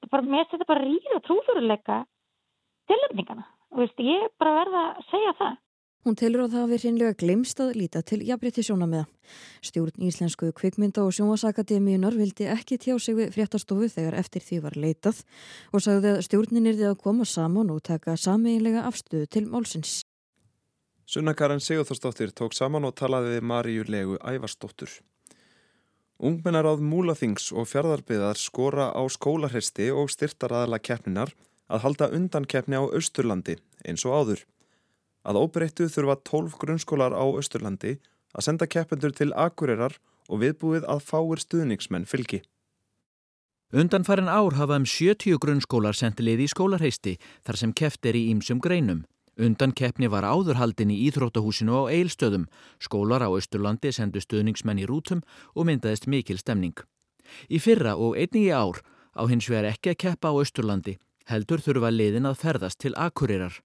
bara, 0.09 0.25
mér 0.25 0.41
finnst 0.41 0.55
þetta 0.55 0.69
bara 0.71 0.87
rýra 0.87 1.21
trúfyrirleika 1.27 1.99
tilöfningana. 2.89 3.45
Veist, 3.77 4.01
ég 4.01 4.25
er 4.25 4.33
bara 4.41 4.57
verða 4.57 4.83
að 4.89 5.05
segja 5.11 5.35
það. 5.37 5.61
Hún 6.03 6.17
telur 6.19 6.44
að 6.44 6.51
það 6.51 6.63
hafi 6.65 6.77
reynlega 6.83 7.15
glemst 7.15 7.59
að 7.63 7.77
líta 7.79 8.01
til 8.03 8.19
jafnrétti 8.27 8.63
sjónameða. 8.67 9.05
Stjórn 9.63 10.03
Íslensku 10.03 10.50
kvikmynda 10.51 11.05
og 11.07 11.13
sjónvasakademíunar 11.15 12.17
vildi 12.19 12.50
ekki 12.51 12.75
tjá 12.75 12.98
sig 13.00 13.15
við 13.15 13.31
fréttastofu 13.38 13.88
þegar 13.93 14.17
eftir 14.19 14.43
því 14.43 14.60
var 14.65 14.75
leitað 14.75 15.22
og 15.72 15.86
sagði 15.86 16.12
að 16.12 16.25
stjórnin 16.27 16.67
er 16.67 16.75
því 16.75 16.89
að 16.89 17.00
koma 17.05 17.24
saman 17.24 17.72
og 17.72 17.79
taka 17.88 18.17
sameinlega 18.19 18.83
afstöðu 18.89 19.31
til 19.31 19.45
málsins. 19.48 20.01
Sunnakaran 21.07 21.63
Sigurþórsdóttir 21.63 22.36
tók 22.36 22.55
saman 22.55 22.83
og 22.83 22.95
talaði 23.00 23.38
við 23.38 23.48
Maríu 23.48 23.88
Legu 23.88 24.19
Ævarsdóttur. 24.19 24.91
Ungmennaráð 26.19 26.83
Múlaþings 26.83 27.51
og 27.55 27.67
fjárðarbyðar 27.72 28.39
skora 28.39 28.91
á 28.91 29.03
skólarhesti 29.07 29.88
og 29.91 30.12
styrtaraðala 30.12 30.83
keppninar 30.83 31.31
að 31.72 31.83
halda 31.88 32.12
undan 32.12 32.48
keppni 32.48 32.79
á 32.79 32.83
Östurlandi 32.91 33.57
eins 33.88 34.03
og 34.07 34.19
áður. 34.19 34.43
Að 35.24 35.39
óbreyttu 35.39 35.88
þurfa 35.92 36.18
12 36.27 36.58
grunnskólar 36.60 37.15
á 37.15 37.24
Östurlandi 37.24 37.98
að 38.34 38.46
senda 38.48 38.68
keppendur 38.68 39.13
til 39.15 39.32
akurirar 39.34 39.96
og 40.27 40.42
viðbúið 40.44 40.88
að 40.89 41.06
fáir 41.08 41.42
stuðningsmenn 41.44 42.08
fylgi. 42.10 42.42
Undanfærin 43.74 44.30
ár 44.30 44.53
hafa 44.60 44.77
um 44.77 44.86
70 44.86 45.39
grunnskólar 45.42 45.98
sendilið 45.98 46.44
í 46.46 46.51
skólarheisti 46.51 47.15
þar 47.46 47.58
sem 47.58 47.72
keft 47.74 48.06
er 48.06 48.20
í 48.20 48.27
ýmsum 48.34 48.62
greinum. 48.62 49.06
Undan 49.34 49.74
keppni 49.74 50.06
var 50.13 50.27
áðurhaldin 50.30 50.92
í 50.94 51.00
Íþróttahúsinu 51.08 51.74
á 51.74 51.89
Eilstöðum. 51.89 52.46
Skólar 52.77 53.25
á 53.25 53.34
Östurlandi 53.34 53.89
sendu 53.89 54.22
stuðningsmenn 54.22 54.84
í 54.84 54.86
rútum 54.86 55.24
og 55.58 55.65
myndaðist 55.65 56.06
mikil 56.06 56.38
stemning. 56.38 56.77
Í 57.50 57.58
fyrra 57.58 57.96
og 57.98 58.13
einnig 58.13 58.51
í 58.51 58.53
ár 58.53 58.84
á 59.18 59.25
hins 59.25 59.50
vegar 59.50 59.72
ekki 59.74 59.96
að 59.96 60.01
keppa 60.06 60.30
á 60.30 60.38
Östurlandi, 60.38 61.00
heldur 61.25 61.63
þurfa 61.65 61.89
liðin 61.89 62.30
að 62.30 62.42
ferðast 62.46 62.84
til 62.84 62.94
Akurirar. 62.94 63.58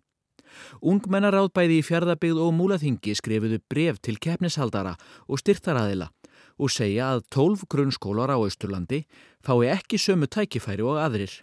Ungmennaráð 0.81 1.51
bæði 1.57 1.81
í 1.81 1.87
fjardabigð 1.87 2.41
og 2.45 2.55
múlaþingi 2.59 3.17
skrifuðu 3.19 3.61
bref 3.71 4.01
til 4.03 4.19
keppnishaldara 4.19 4.97
og 5.27 5.43
styrtaraðila 5.43 6.11
og 6.59 6.73
segja 6.75 7.13
að 7.15 7.27
12 7.35 7.69
grunnskólar 7.71 8.35
á 8.35 8.39
Östurlandi 8.39 9.05
fái 9.47 9.71
ekki 9.75 10.01
sömu 10.01 10.27
tækifæri 10.27 10.83
og 10.83 10.99
aðrir 11.03 11.43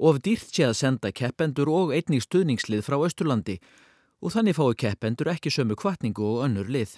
of 0.00 0.18
dýrt 0.24 0.48
sé 0.54 0.64
að 0.64 0.78
senda 0.78 1.12
keppendur 1.12 1.68
og 1.68 1.92
einnig 1.94 2.24
stuðningslið 2.24 2.82
frá 2.86 2.96
Östurlandi 3.04 3.58
og 4.20 4.34
þannig 4.34 4.56
fái 4.56 4.72
keppendur 4.84 5.30
ekki 5.32 5.52
sömu 5.52 5.76
kvartningu 5.76 6.24
og 6.24 6.44
önnur 6.46 6.68
lið. 6.68 6.96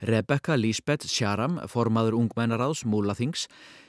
Rebecca 0.00 0.54
Lisbeth 0.54 1.08
Sjaram, 1.10 1.58
formaður 1.70 2.18
ungmennaráðs 2.20 2.84
Múlaþings, 2.86 3.48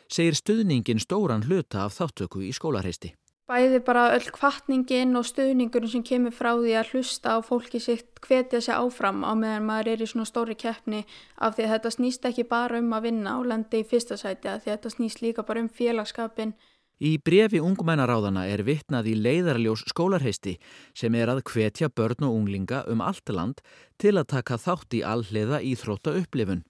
segir 0.10 0.38
stuðningin 0.38 1.02
stóran 1.02 1.46
hluta 1.46 1.86
af 1.86 1.98
þáttöku 2.00 2.42
í 2.46 2.54
skólarheisti. 2.54 3.14
Bæði 3.46 3.78
bara 3.86 4.08
öll 4.16 4.26
kvartningin 4.34 5.12
og 5.20 5.28
stöðningurinn 5.30 5.92
sem 5.92 6.02
kemur 6.02 6.34
frá 6.34 6.56
því 6.58 6.72
að 6.80 6.88
hlusta 6.96 7.36
á 7.38 7.46
fólki 7.46 7.78
sitt 7.78 8.18
hvetja 8.26 8.58
sig 8.58 8.74
áfram 8.74 9.20
á 9.22 9.38
meðan 9.38 9.68
maður 9.68 9.90
er 9.92 10.02
í 10.02 10.08
svona 10.10 10.26
stóri 10.26 10.56
keppni 10.58 11.04
af 11.38 11.54
því 11.54 11.68
að 11.68 11.74
þetta 11.76 11.92
snýst 11.94 12.24
ekki 12.26 12.46
bara 12.50 12.80
um 12.82 12.96
að 12.98 13.04
vinna 13.06 13.36
og 13.38 13.46
landa 13.52 13.78
í 13.78 13.84
fyrsta 13.86 14.16
sæti 14.18 14.50
að 14.50 14.64
því 14.64 14.72
að 14.72 14.74
þetta 14.74 14.92
snýst 14.96 15.22
líka 15.22 15.46
bara 15.46 15.62
um 15.62 15.68
félagskapin. 15.70 16.56
Í 16.98 17.12
brefi 17.22 17.62
ungmennaráðana 17.62 18.48
er 18.50 18.64
vittnað 18.66 19.12
í 19.12 19.14
leiðarljós 19.20 19.84
skólarheisti 19.92 20.56
sem 20.98 21.14
er 21.14 21.30
að 21.30 21.44
hvetja 21.52 21.92
börn 21.94 22.26
og 22.26 22.40
unglinga 22.40 22.80
um 22.90 23.04
allt 23.06 23.30
land 23.30 23.62
til 24.02 24.16
að 24.18 24.32
taka 24.34 24.58
þátt 24.58 24.98
í 24.98 25.04
allhliða 25.06 25.60
íþrótta 25.62 26.16
upplifun. 26.18 26.64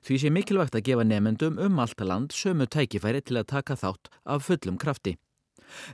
Því 0.00 0.16
sé 0.22 0.32
mikilvægt 0.32 0.80
að 0.80 0.86
gefa 0.88 1.04
nefendum 1.04 1.60
um 1.60 1.84
allt 1.84 2.00
land 2.00 2.32
sömu 2.32 2.64
tækifæri 2.64 3.20
til 3.20 3.36
að 3.42 3.50
taka 3.52 3.76
þátt 3.76 4.08
af 4.24 4.48
fullum 4.48 4.80
krafti. 4.80 5.18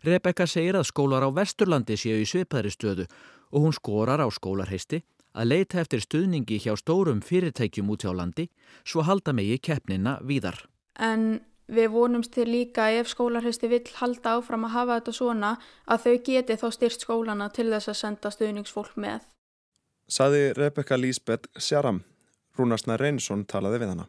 Rebecca 0.04 0.46
segir 0.46 0.78
að 0.78 0.88
skólar 0.90 1.26
á 1.26 1.30
Vesturlandi 1.34 1.96
séu 1.98 2.18
í 2.22 2.26
svipaðri 2.28 2.72
stöðu 2.74 3.06
og 3.52 3.64
hún 3.64 3.76
skorar 3.76 4.22
á 4.22 4.28
skólarheisti 4.30 5.02
að 5.38 5.50
leita 5.52 5.80
eftir 5.82 6.02
stuðningi 6.02 6.58
hjá 6.62 6.74
stórum 6.78 7.20
fyrirtækjum 7.24 7.92
út 7.92 8.04
hjá 8.04 8.12
landi 8.16 8.48
svo 8.84 9.04
halda 9.06 9.34
megi 9.36 9.58
keppnina 9.62 10.18
víðar. 10.24 10.64
En 10.98 11.40
við 11.68 11.92
vonumst 11.92 12.32
til 12.34 12.48
líka 12.48 12.88
ef 12.96 13.10
skólarheisti 13.12 13.70
vill 13.70 13.86
halda 14.00 14.38
áfram 14.38 14.66
að 14.66 14.74
hafa 14.76 15.00
þetta 15.00 15.16
svona 15.20 15.54
að 15.86 16.04
þau 16.04 16.14
geti 16.28 16.58
þá 16.60 16.68
styrt 16.74 17.04
skólana 17.04 17.50
til 17.54 17.68
þess 17.70 17.92
að 17.92 18.00
senda 18.02 18.32
stuðningsfólk 18.34 18.96
með. 18.96 19.26
Saði 20.08 20.52
Rebecca 20.56 20.96
Lísbeth 20.96 21.50
Sjaram. 21.60 22.00
Rúnarsna 22.58 22.96
Reynsson 22.98 23.44
talaði 23.46 23.82
við 23.84 23.92
hana. 23.92 24.08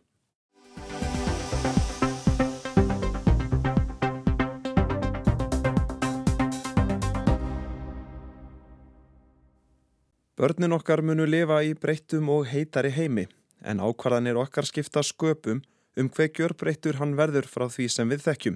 Börnin 10.39 10.71
okkar 10.71 11.01
munu 11.03 11.25
lifa 11.27 11.57
í 11.67 11.73
breyttum 11.75 12.29
og 12.31 12.45
heitari 12.47 12.93
heimi 12.95 13.25
en 13.67 13.81
ákvarðanir 13.83 14.37
okkar 14.39 14.63
skipta 14.69 15.01
sköpum 15.03 15.59
um 15.99 16.09
hver 16.15 16.29
gjör 16.31 16.53
breyttur 16.61 16.95
hann 17.01 17.17
verður 17.19 17.49
frá 17.51 17.65
því 17.67 17.87
sem 17.91 18.07
við 18.13 18.23
þekkjum. 18.23 18.55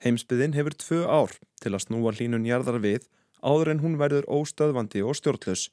Heimsbyðin 0.00 0.56
hefur 0.56 0.78
tvö 0.84 1.02
ár 1.04 1.36
til 1.60 1.74
að 1.74 1.84
snúa 1.84 2.14
hlínun 2.16 2.48
jarðar 2.48 2.80
við 2.80 3.04
áður 3.44 3.74
en 3.74 3.84
hún 3.84 4.00
verður 4.00 4.30
óstöðvandi 4.32 5.04
og 5.04 5.20
stjórnlaus. 5.20 5.68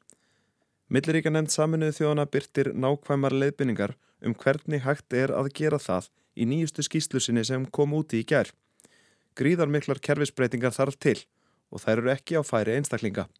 Milliríka 0.91 1.31
nefnd 1.31 1.55
saminuð 1.55 1.95
þjóðana 2.01 2.27
byrtir 2.35 2.73
nákvæmar 2.75 3.39
leiðbynningar 3.39 3.95
um 4.19 4.35
hvernig 4.35 4.83
hægt 4.83 5.15
er 5.15 5.31
að 5.31 5.53
gera 5.55 5.79
það 5.79 6.11
í 6.35 6.51
nýjustu 6.51 6.83
skýslusinni 6.83 7.47
sem 7.47 7.71
kom 7.71 7.95
úti 7.95 8.19
í 8.19 8.27
gerð. 8.27 8.51
Gríðar 9.31 9.71
miklar 9.71 10.03
kerfisbreytingar 10.03 10.75
þarf 10.75 10.99
til 10.99 11.21
og 11.71 11.87
þær 11.87 12.01
eru 12.01 12.17
ekki 12.19 12.35
á 12.35 12.43
færi 12.43 12.75
einstaklinga. 12.75 13.31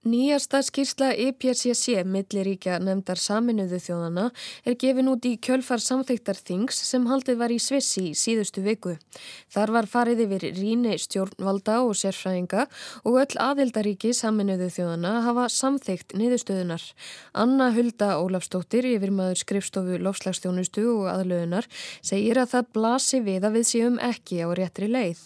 Nýjasta 0.00 0.62
skýrsla 0.64 1.10
IPCC 1.12 1.98
e 2.00 2.02
milliríkja 2.08 2.78
nefndar 2.80 3.18
saminuðu 3.20 3.76
þjóðana 3.84 4.22
er 4.64 4.76
gefin 4.80 5.10
út 5.12 5.26
í 5.28 5.34
kjölfar 5.44 5.82
samþyktar 5.84 6.38
þings 6.40 6.78
sem 6.88 7.02
haldið 7.04 7.36
var 7.42 7.52
í 7.52 7.58
Svissi 7.60 8.06
í 8.08 8.14
síðustu 8.16 8.62
viku. 8.64 8.94
Þar 9.52 9.72
var 9.74 9.88
farið 9.92 10.22
yfir 10.24 10.46
ríni 10.56 10.94
stjórnvalda 10.96 11.82
og 11.84 11.98
sérfræðinga 12.00 12.64
og 13.04 13.18
öll 13.20 13.36
aðildaríki 13.44 14.14
saminuðu 14.16 14.70
þjóðana 14.72 15.10
hafa 15.26 15.44
samþykt 15.52 16.14
niðurstöðunar. 16.16 16.86
Anna 17.36 17.68
Hulda 17.76 18.14
Ólafstóttir, 18.22 18.88
yfir 18.88 19.12
maður 19.12 19.42
skrifstofu 19.42 20.00
lofslagstjónustu 20.00 20.86
og 20.94 21.10
aðlöðunar, 21.12 21.68
segir 22.00 22.40
að 22.40 22.54
það 22.54 22.72
blasi 22.78 23.20
við 23.28 23.44
að 23.44 23.60
við 23.60 23.68
séum 23.74 24.00
ekki 24.00 24.40
á 24.40 24.48
réttri 24.48 24.88
leið 24.88 25.20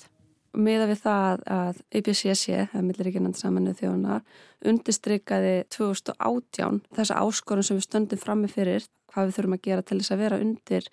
meða 0.55 0.89
við 0.91 1.01
það 1.05 1.43
að 1.55 1.81
IPCC, 2.01 2.45
það 2.73 2.87
millir 2.87 3.11
ekki 3.11 3.23
nefnd 3.25 3.41
saminu 3.41 3.75
þjóna, 3.79 4.21
undistrykkaði 4.65 5.55
2018 5.75 6.81
þessa 6.97 7.19
áskorun 7.23 7.67
sem 7.67 7.79
við 7.79 7.89
stöndum 7.89 8.23
frammi 8.23 8.51
fyrir, 8.53 8.87
hvað 9.13 9.29
við 9.29 9.39
þurfum 9.39 9.57
að 9.59 9.65
gera 9.69 9.87
til 9.87 9.99
þess 10.01 10.15
að 10.15 10.23
vera 10.25 10.41
undir 10.45 10.89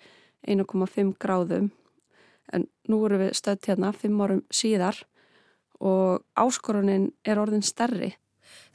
1,5 0.48 1.14
gráðum. 1.22 1.70
En 2.52 2.66
nú 2.90 2.98
erum 3.06 3.22
við 3.22 3.36
stödd 3.38 3.68
hérna 3.70 3.92
5 3.96 4.24
árum 4.24 4.42
síðar 4.52 5.04
og 5.82 6.22
áskorunin 6.38 7.10
er 7.26 7.40
orðin 7.42 7.64
stærri 7.66 8.12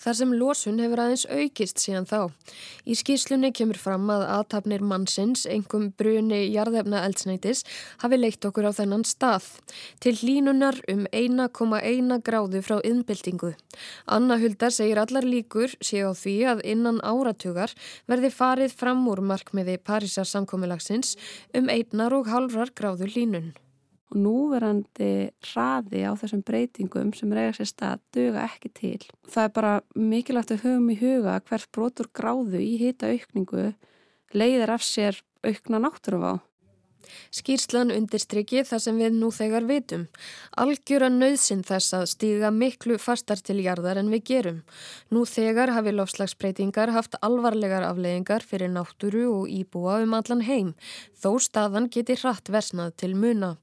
þar 0.01 0.17
sem 0.19 0.33
losun 0.39 0.79
hefur 0.81 1.01
aðeins 1.03 1.25
aukist 1.29 1.81
síðan 1.81 2.07
þá. 2.09 2.19
Í 2.87 2.95
skýrslunni 2.97 3.51
kemur 3.55 3.79
fram 3.81 4.07
að 4.13 4.25
aðtapnir 4.37 4.85
mannsins, 4.85 5.45
engum 5.49 5.89
bruni 5.97 6.43
jarðefna 6.53 7.03
eldsneitis, 7.07 7.63
hafi 8.03 8.19
leitt 8.19 8.45
okkur 8.47 8.69
á 8.69 8.77
þennan 8.77 9.05
stað. 9.07 9.49
Til 10.03 10.15
hlínunar 10.21 10.79
um 10.91 11.05
1,1 11.11 12.17
gráðu 12.25 12.63
frá 12.65 12.79
innbyltingu. 12.81 13.53
Anna 14.05 14.39
Huldar 14.41 14.73
segir 14.73 15.01
allar 15.01 15.27
líkur 15.27 15.75
sé 15.81 16.01
á 16.05 16.11
því 16.15 16.37
að 16.53 16.65
innan 16.73 17.03
áratugar 17.03 17.73
verði 18.07 18.33
farið 18.33 18.75
fram 18.79 19.05
úr 19.11 19.21
markmiði 19.21 19.77
Parísar 19.77 20.29
samkomiðlagsins 20.29 21.15
um 21.57 21.71
1,5 21.73 22.75
gráðu 22.77 23.13
hlínun 23.13 23.55
og 24.07 24.19
núverandi 24.23 25.11
hraði 25.49 26.03
á 26.07 26.11
þessum 26.19 26.43
breytingum 26.47 27.13
sem 27.17 27.33
eiga 27.35 27.53
sér 27.57 27.71
stað 27.71 28.03
döga 28.15 28.45
ekki 28.47 28.73
til. 28.73 29.01
Það 29.27 29.47
er 29.49 29.55
bara 29.59 29.73
mikilvægt 29.95 30.53
að 30.55 30.63
höfum 30.65 30.91
í 30.93 30.99
huga 31.01 31.39
hvers 31.47 31.67
brotur 31.75 32.11
gráðu 32.15 32.61
í 32.63 32.75
hita 32.81 33.11
aukningu 33.11 33.71
leiðir 34.33 34.75
af 34.75 34.85
sér 34.85 35.23
aukna 35.43 35.81
náttúrufá. 35.83 36.37
Skýrslan 37.31 37.91
undirstrykki 37.93 38.63
það 38.67 38.81
sem 38.83 38.97
við 38.99 39.17
nú 39.19 39.29
þegar 39.31 39.67
vitum. 39.69 40.05
Algjöra 40.59 41.09
nöðsinn 41.13 41.63
þess 41.67 41.95
að 41.95 42.07
stíga 42.13 42.51
miklu 42.51 42.97
fastar 43.01 43.41
til 43.43 43.59
jarðar 43.63 44.01
en 44.01 44.11
við 44.11 44.23
gerum. 44.31 44.57
Nú 45.13 45.23
þegar 45.29 45.71
hafi 45.75 45.93
lofslagsbreytingar 45.95 46.91
haft 46.95 47.15
alvarlegar 47.21 47.85
afleggingar 47.87 48.45
fyrir 48.47 48.73
náttúru 48.73 49.27
og 49.31 49.53
íbúa 49.53 50.01
um 50.03 50.17
allan 50.17 50.43
heim, 50.47 50.73
þó 51.15 51.37
staðan 51.43 51.87
geti 51.93 52.17
hratt 52.19 52.51
versnað 52.51 52.97
til 53.03 53.15
muna. 53.15 53.55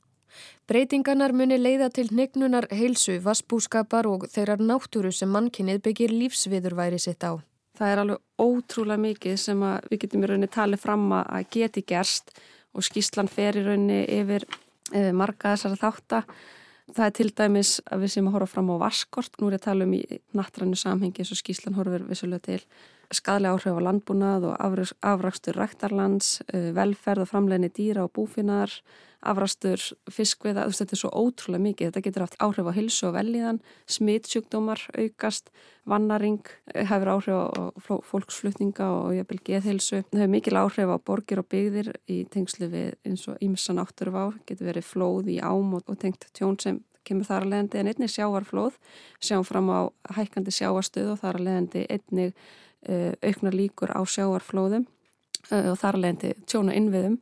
Breytinganar 0.69 1.35
muni 1.37 1.59
leiða 1.61 1.91
til 1.93 2.09
hnegnunar 2.09 2.69
heilsu, 2.73 3.19
vassbúskapar 3.25 4.09
og 4.09 4.29
þeirrar 4.33 4.62
náttúru 4.64 5.12
sem 5.12 5.29
mannkinnið 5.29 5.83
byggir 5.85 6.14
lífsviðurværi 6.14 7.00
sitt 7.03 7.26
á. 7.26 7.37
Það 7.75 7.91
er 7.91 8.00
alveg 8.00 8.21
ótrúlega 8.38 9.03
mikið 9.03 9.38
sem 9.43 9.62
við 9.91 10.03
getum 10.05 10.25
í 10.25 10.29
rauninni 10.31 10.50
talið 10.55 10.83
fram 10.85 11.09
að 11.17 11.49
geti 11.57 11.83
gerst 11.83 12.31
og 12.75 12.87
skýslan 12.87 13.31
fer 13.31 13.59
í 13.59 13.64
rauninni 13.67 14.05
yfir 14.21 14.47
e, 14.95 15.11
marga 15.12 15.55
þessara 15.55 15.81
þáttar. 15.83 16.29
Það 16.95 17.07
er 17.07 17.14
til 17.17 17.31
dæmis 17.33 17.71
að 17.88 18.05
við 18.05 18.12
sem 18.14 18.26
að 18.29 18.37
horfa 18.37 18.53
fram 18.55 18.71
á 18.71 18.76
vaskort, 18.85 19.38
nú 19.41 19.49
er 19.49 19.57
ég 19.57 19.62
að 19.62 19.67
tala 19.67 19.87
um 19.88 19.95
í 19.97 20.03
nattrannu 20.37 20.79
samhengi 20.79 21.25
eins 21.25 21.33
og 21.35 21.41
skýslan 21.41 21.79
horfur 21.79 22.05
vissulega 22.07 22.45
til 22.47 22.61
skadlega 23.14 23.57
áhrif 23.57 23.79
á 23.79 23.87
landbúnað 23.88 24.47
og 24.50 24.85
afrakstur 25.03 25.59
ræktarlands, 25.59 26.43
e, 26.53 26.71
velferð 26.76 27.25
og 27.25 27.31
framleginni 27.31 27.73
dýra 27.75 28.07
og 28.07 28.12
búfinar, 28.14 28.71
afrastur 29.26 29.83
fiskviða, 30.12 30.66
þetta 30.71 30.97
er 30.97 31.00
svo 31.00 31.11
ótrúlega 31.12 31.64
mikið, 31.64 31.90
þetta 31.90 32.04
getur 32.07 32.25
haft 32.26 32.38
áhrif 32.45 32.71
á 32.71 32.73
hilsu 32.76 33.09
og 33.09 33.14
velíðan, 33.16 33.61
smitsjúkdómar 33.90 34.83
aukast, 35.00 35.50
vannaring 35.88 36.40
eh, 36.75 36.87
hefur 36.88 37.12
áhrif 37.16 37.35
á 37.35 37.97
fólksflutninga 38.11 38.88
og 38.88 39.12
jafnvel 39.19 39.40
geðhilsu, 39.50 40.02
það 40.11 40.25
hefur 40.25 40.35
mikil 40.37 40.57
áhrif 40.61 40.95
á 40.95 40.99
borgir 41.11 41.43
og 41.43 41.49
byggðir 41.52 41.93
í 42.11 42.23
tengslu 42.33 42.71
við 42.73 42.97
eins 43.04 43.26
og 43.28 43.40
ímissan 43.45 43.83
átturvá, 43.83 44.31
getur 44.49 44.71
verið 44.73 44.88
flóð 44.88 45.31
í 45.35 45.38
ám 45.45 45.78
og, 45.78 45.87
og 45.88 46.00
tengt 46.00 46.28
tjón 46.37 46.61
sem 46.61 46.83
kemur 47.04 47.28
þar 47.28 47.45
að 47.45 47.52
leiðandi 47.52 47.81
en 47.81 47.90
einnig 47.93 48.12
sjávarflóð, 48.12 48.76
sjáum 49.23 49.47
fram 49.47 49.71
á 49.73 49.81
hækkandi 50.16 50.54
sjáarstöð 50.54 51.14
og 51.14 51.21
þar 51.21 51.38
að 51.38 51.47
leiðandi 51.49 51.87
einnig 51.93 52.33
uh, 52.88 53.12
aukna 53.21 53.52
líkur 53.54 53.93
á 53.93 54.00
sjávarflóðum 54.09 54.87
uh, 55.50 55.73
og 55.73 55.76
þar 55.81 55.99
að 55.99 56.04
leiðandi 56.04 56.33
tjóna 56.49 56.76
innviðum. 56.78 57.19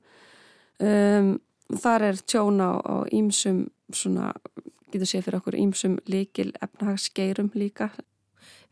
Um, 0.82 1.32
þar 1.80 2.08
er 2.10 2.22
tjóna 2.26 2.68
á 2.82 2.96
ímsum 3.12 3.66
svona, 3.92 4.32
getur 4.92 5.08
séð 5.08 5.26
fyrir 5.26 5.40
okkur 5.40 5.58
ímsum 5.58 5.98
líkil 6.10 6.52
efnahagsgeirum 6.60 7.52
líka. 7.54 7.92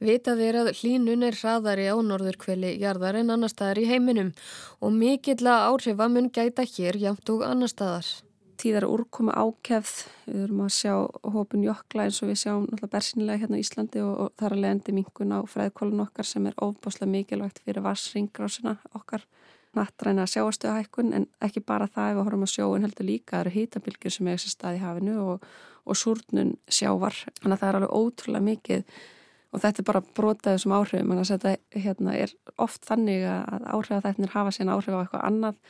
Vitað 0.00 0.40
er 0.40 0.57
að 0.62 0.71
hlínun 0.78 1.26
er 1.26 1.37
hraðari 1.37 1.85
á 1.92 1.97
norðurkveli 2.00 2.73
jarðar 2.80 3.19
en 3.21 3.35
annar 3.35 3.52
staðar 3.52 3.83
í 3.83 3.88
heiminum 3.90 4.33
og 4.80 4.97
mikill 4.97 5.45
að 5.45 5.66
áhrifa 5.69 6.09
mun 6.09 6.30
gæta 6.33 6.64
hér 6.64 6.97
jæmt 6.97 7.33
og 7.33 7.45
annar 7.45 7.69
staðar. 7.69 8.09
Tíðar 8.61 8.87
úrkomi 8.88 9.33
ákefð, 9.33 9.92
við 10.28 10.40
erum 10.45 10.64
að 10.66 10.73
sjá 10.76 10.95
hópun 11.33 11.62
jökla 11.64 12.07
eins 12.07 12.19
og 12.21 12.28
við 12.28 12.40
sjáum 12.42 12.64
náttúrulega 12.66 12.92
bersinlega 12.92 13.40
hérna 13.40 13.61
í 13.61 13.64
Íslandi 13.64 14.02
og, 14.04 14.16
og 14.25 14.35
þar 14.40 14.57
að 14.57 14.64
leiðandi 14.64 14.97
mingun 14.97 15.37
á 15.37 15.40
fræðkólun 15.49 16.02
okkar 16.04 16.28
sem 16.28 16.49
er 16.49 16.59
ofbáslega 16.61 17.12
mikilvægt 17.14 17.62
fyrir 17.64 17.85
varsringrásina 17.85 18.76
okkar 18.97 19.25
nattræna 19.76 20.26
sjáastöðahækkun 20.30 21.14
en 21.14 21.26
ekki 21.44 21.62
bara 21.66 21.86
það 21.90 22.10
ef 22.10 22.16
við 22.16 22.26
horfum 22.26 22.46
að 22.46 22.52
sjóun 22.54 22.86
heldur 22.86 23.06
líka 23.06 23.36
það 23.36 23.44
eru 23.44 23.54
hýtabilgjur 23.54 24.14
sem 24.14 24.28
er 24.28 24.38
þessi 24.38 24.52
stað 24.54 24.78
í 24.78 24.82
hafinu 24.82 25.16
og, 25.22 25.48
og 25.86 25.98
súrnun 25.98 26.52
sjávar. 26.66 27.16
Þannig 27.40 27.54
að 27.54 27.62
það 27.62 27.70
er 27.70 27.78
alveg 27.78 27.96
ótrúlega 28.00 28.46
mikið 28.48 29.00
og 29.50 29.62
þetta 29.64 29.82
er 29.82 29.88
bara 29.90 30.02
brotaðið 30.18 30.62
sem 30.64 30.74
áhrifum. 30.74 31.12
Þannig 31.12 31.22
að 31.22 31.32
þetta 31.34 31.84
hérna, 31.86 32.16
er 32.18 32.34
oft 32.66 32.90
þannig 32.90 33.26
að 33.30 33.68
áhrifafætnir 33.76 34.34
hafa 34.34 34.54
sín 34.54 34.72
áhrif 34.72 34.94
á 34.94 35.00
eitthvað 35.02 35.26
annað. 35.30 35.60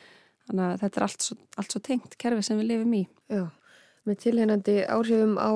Þannig 0.48 0.66
að 0.66 0.84
þetta 0.84 1.00
er 1.00 1.06
allt 1.06 1.26
svo, 1.26 1.38
allt 1.60 1.74
svo 1.74 1.82
tengt 1.86 2.16
kerfi 2.20 2.46
sem 2.46 2.60
við 2.60 2.70
lifum 2.72 2.96
í. 2.96 3.02
Já, 3.30 3.44
með 4.08 4.22
tilhengandi 4.24 4.76
áhrifum 4.88 5.36
á 5.36 5.50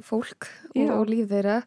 fólk 0.00 0.48
og, 0.74 0.92
og 0.96 1.10
líf 1.10 1.30
þeirra. 1.30 1.60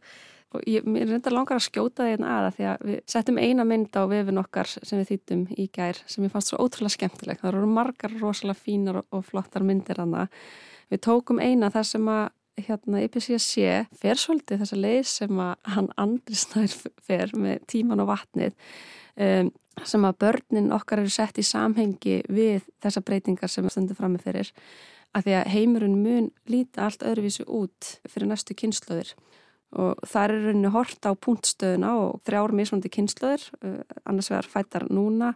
Og 0.53 0.67
ég, 0.69 0.85
er 0.85 1.09
reynda 1.09 1.33
langar 1.33 1.57
að 1.57 1.65
skjóta 1.67 2.05
þeirra 2.07 2.35
aða 2.37 2.51
því 2.53 2.67
að 2.69 2.85
við 2.89 2.99
settum 3.13 3.39
eina 3.41 3.65
mynd 3.67 3.97
á 3.97 4.03
vefin 4.11 4.41
okkar 4.41 4.69
sem 4.69 4.99
við 4.99 5.09
þýttum 5.13 5.41
í 5.57 5.65
gær 5.73 5.99
sem 6.05 6.27
ég 6.27 6.33
fannst 6.33 6.53
svo 6.53 6.61
ótrúlega 6.61 6.97
skemmtileg. 6.97 7.41
Það 7.41 7.51
eru 7.53 7.71
margar 7.73 8.15
rosalega 8.19 8.59
fínar 8.59 9.01
og, 9.03 9.25
flottar 9.25 9.65
myndir 9.65 10.01
hana. 10.03 10.27
Við 10.93 11.03
tókum 11.07 11.41
eina 11.41 11.71
þar 11.73 11.89
sem 11.89 12.13
að 12.13 12.23
hérna 12.67 13.01
IPCC 13.01 13.67
fer 13.97 14.19
svolítið 14.19 14.61
þessa 14.61 14.77
leið 14.77 15.03
sem 15.09 15.39
að 15.41 15.53
hann 15.73 15.89
andri 15.97 16.37
snær 16.37 16.75
fer 17.01 17.33
með 17.33 17.63
tíman 17.71 18.03
og 18.03 18.11
vatnið 18.11 18.53
um, 19.17 19.49
sem 19.81 20.05
að 20.05 20.19
börnin 20.21 20.73
okkar 20.75 21.01
eru 21.01 21.09
sett 21.09 21.39
í 21.41 21.45
samhengi 21.45 22.19
við 22.29 22.67
þessa 22.83 23.01
breytingar 23.01 23.49
sem 23.49 23.65
stöndum 23.73 23.97
fram 23.97 24.13
með 24.13 24.27
fyrir 24.27 24.51
að 25.13 25.27
því 25.27 25.35
að 25.39 25.51
heimurinn 25.53 26.01
mun 26.03 26.29
líta 26.49 26.87
allt 26.87 27.05
öðruvísu 27.05 27.45
út 27.49 27.95
fyrir 28.09 28.29
næstu 28.29 28.57
kynnslöðir 28.57 29.13
og 29.73 30.03
það 30.05 30.23
er 30.23 30.35
rauninni 30.47 30.73
hort 30.73 31.07
á 31.09 31.11
punktstöðuna 31.17 31.93
og 31.99 32.21
þrjár 32.27 32.53
mismandi 32.57 32.91
kynnslöður, 32.93 33.47
uh, 33.63 33.79
annars 34.09 34.29
vegar 34.31 34.49
fættar 34.49 34.87
núna, 34.93 35.33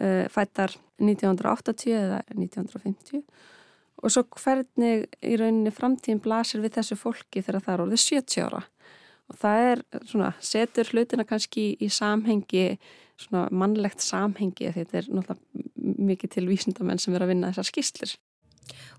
uh, 0.00 0.24
fættar 0.32 0.76
1980 1.02 1.96
eða 1.96 2.22
1950 2.34 3.24
og 3.96 4.12
svo 4.12 4.26
hvernig 4.36 5.06
í 5.24 5.36
rauninni 5.40 5.72
framtíðin 5.72 6.20
blasir 6.24 6.60
við 6.64 6.76
þessu 6.78 6.98
fólki 7.00 7.40
þegar 7.40 7.64
það 7.64 7.74
er 7.74 7.84
orðið 7.86 8.02
70 8.04 8.44
ára 8.44 8.62
og 9.26 9.40
það 9.40 9.64
er 9.70 9.82
svona, 10.06 10.30
setur 10.44 10.92
hlutina 10.92 11.26
kannski 11.26 11.72
í 11.82 11.88
samhengi, 11.90 12.76
svona 13.18 13.46
mannlegt 13.50 14.04
samhengi, 14.04 14.70
þetta 14.76 15.00
er 15.00 15.10
náttúrulega 15.10 15.96
mikið 16.06 16.34
til 16.36 16.46
vísindamenn 16.50 17.00
sem 17.02 17.16
er 17.16 17.24
að 17.24 17.32
vinna 17.32 17.50
þessar 17.50 17.70
skýslir. 17.70 18.14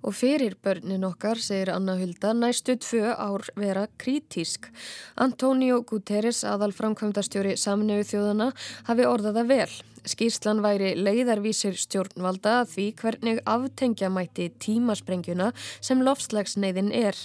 Og 0.06 0.16
fyrir 0.16 0.56
börnin 0.64 1.06
okkar, 1.08 1.42
segir 1.42 1.72
Anna 1.74 1.98
Hulda, 2.00 2.34
næstu 2.38 2.78
tvö 2.78 3.12
ár 3.14 3.50
vera 3.58 3.88
krítísk. 4.00 4.70
Antonio 5.16 5.82
Guterres, 5.82 6.44
aðal 6.48 6.76
framkvæmdastjóri 6.78 7.58
saminuðu 7.58 8.10
þjóðana, 8.14 8.52
hafi 8.90 9.08
orðaða 9.10 9.48
vel. 9.50 9.70
Skýrslan 10.08 10.62
væri 10.64 10.94
leiðarvísir 10.96 11.76
stjórnvalda 11.76 12.62
því 12.72 12.86
hvernig 13.02 13.42
aftengja 13.50 14.10
mætti 14.14 14.48
tímasprengjuna 14.64 15.50
sem 15.84 16.04
lofslagsneiðin 16.06 16.94
er. 16.96 17.20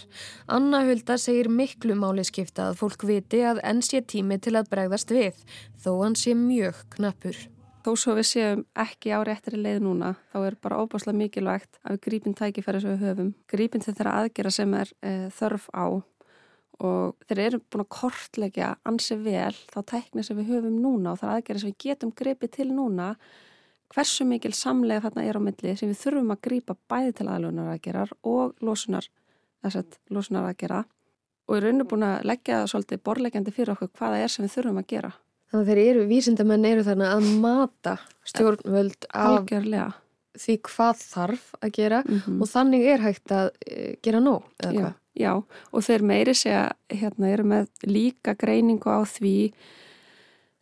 Anna 0.51 0.83
Hulda 0.89 1.19
segir 1.21 1.51
miklu 1.53 1.95
máli 1.99 2.27
skipta 2.27 2.71
að 2.71 2.81
fólk 2.83 3.07
viti 3.07 3.45
að 3.47 3.63
enn 3.71 3.87
sé 3.87 4.03
tími 4.03 4.41
til 4.43 4.57
að 4.59 4.73
bregðast 4.75 5.15
við, 5.15 5.39
þó 5.79 5.93
hann 6.03 6.19
sé 6.19 6.35
mjög 6.39 6.83
knappur. 6.97 7.39
Þó 7.83 7.97
svo 7.99 8.15
við 8.15 8.27
séum 8.29 8.61
ekki 8.79 9.11
á 9.11 9.19
réttri 9.27 9.59
leið 9.59 9.81
núna, 9.83 10.13
þá 10.31 10.37
er 10.47 10.57
bara 10.63 10.79
óbáslega 10.79 11.19
mikilvægt 11.19 11.81
að 11.83 11.97
við 11.97 12.03
grípin 12.05 12.37
tækifæri 12.39 12.81
sem 12.83 12.93
við 12.95 13.09
höfum. 13.09 13.31
Grípin 13.51 13.83
til 13.83 13.95
þeirra 13.97 14.13
aðgera 14.21 14.53
sem 14.55 14.75
er 14.79 14.93
e, 15.03 15.15
þörf 15.35 15.67
á 15.75 15.87
og 16.83 17.27
þeir 17.29 17.41
eru 17.47 17.61
búin 17.71 17.85
að 17.85 17.91
kortleggja 17.97 18.69
ansi 18.89 19.17
vel 19.23 19.55
þá 19.71 19.81
tækni 19.93 20.25
sem 20.27 20.39
við 20.39 20.53
höfum 20.55 20.79
núna 20.83 21.13
og 21.13 21.21
þar 21.21 21.35
aðgera 21.37 21.63
sem 21.63 21.73
við 21.73 21.81
getum 21.85 22.15
gripið 22.19 22.55
til 22.57 22.69
núna 22.71 23.13
hversu 23.93 24.27
mikil 24.27 24.55
samlega 24.57 25.05
þarna 25.07 25.27
er 25.29 25.39
á 25.39 25.41
milli 25.43 25.75
sem 25.79 25.91
við 25.91 26.01
þurfum 26.01 26.33
að 26.35 26.43
grípa 26.47 26.77
bæði 26.91 27.13
til 27.19 27.29
aðlunar 27.29 27.75
aðgerar 27.75 28.15
og 28.23 28.57
losunar, 28.65 29.07
losunar 30.11 30.49
aðgera 30.49 30.83
og 31.47 31.55
við 31.59 31.69
erum 31.69 31.87
búin 31.91 32.07
að 32.09 32.27
leggja 32.31 32.63
það 32.63 32.73
svolítið 32.73 33.05
borlegjandi 33.11 33.55
fyrir 33.55 33.75
okkur 33.75 33.93
hvaða 33.99 34.23
er 34.23 34.33
sem 34.33 34.47
við 34.47 34.57
þurfum 34.57 34.83
að 34.83 34.91
gera. 34.95 35.13
Þannig 35.53 35.67
að 35.67 35.69
þeir 35.69 35.81
eru, 35.85 36.05
vísindamenn 36.09 36.65
eru 36.65 36.83
þarna 36.87 37.11
að 37.13 37.27
mata 37.43 37.99
stjórnvöld 38.25 39.05
af 39.11 39.35
Algjörlega. 39.43 39.91
því 40.41 40.55
hvað 40.71 41.03
þarf 41.03 41.51
að 41.61 41.73
gera 41.77 41.99
mm 42.07 42.19
-hmm. 42.19 42.41
og 42.41 42.49
þannig 42.49 42.87
er 42.89 43.05
hægt 43.05 43.35
að 43.37 43.51
e, 43.67 43.97
gera 44.03 44.21
nóg, 44.25 44.47
eða 44.63 44.73
hvað? 44.79 44.95
Já, 45.13 45.33
og 45.73 45.85
þeir 45.85 46.03
meiri 46.09 46.35
segja, 46.35 46.73
hérna, 46.89 47.29
eru 47.29 47.45
með 47.45 47.69
líka 47.85 48.33
greiningu 48.33 48.89
á 48.89 49.05
því 49.05 49.53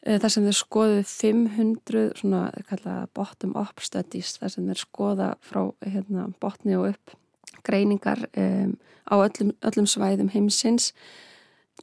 e, 0.03 0.19
þar 0.19 0.29
sem 0.35 0.45
þeir 0.49 0.59
skoðu 0.59 1.05
500, 1.07 2.13
svona, 2.19 2.51
kallaða 2.67 3.07
bottom 3.15 3.55
up 3.55 3.79
studies, 3.79 4.35
þar 4.43 4.51
sem 4.51 4.67
þeir 4.67 4.83
skoða 4.83 5.35
frá, 5.41 5.71
hérna, 5.87 6.33
botni 6.43 6.75
og 6.75 6.91
upp 6.91 7.15
greiningar 7.63 8.27
um, 8.35 8.75
á 9.07 9.15
öllum, 9.23 9.55
öllum 9.63 9.87
svæðum 9.87 10.33
heimsins 10.35 10.93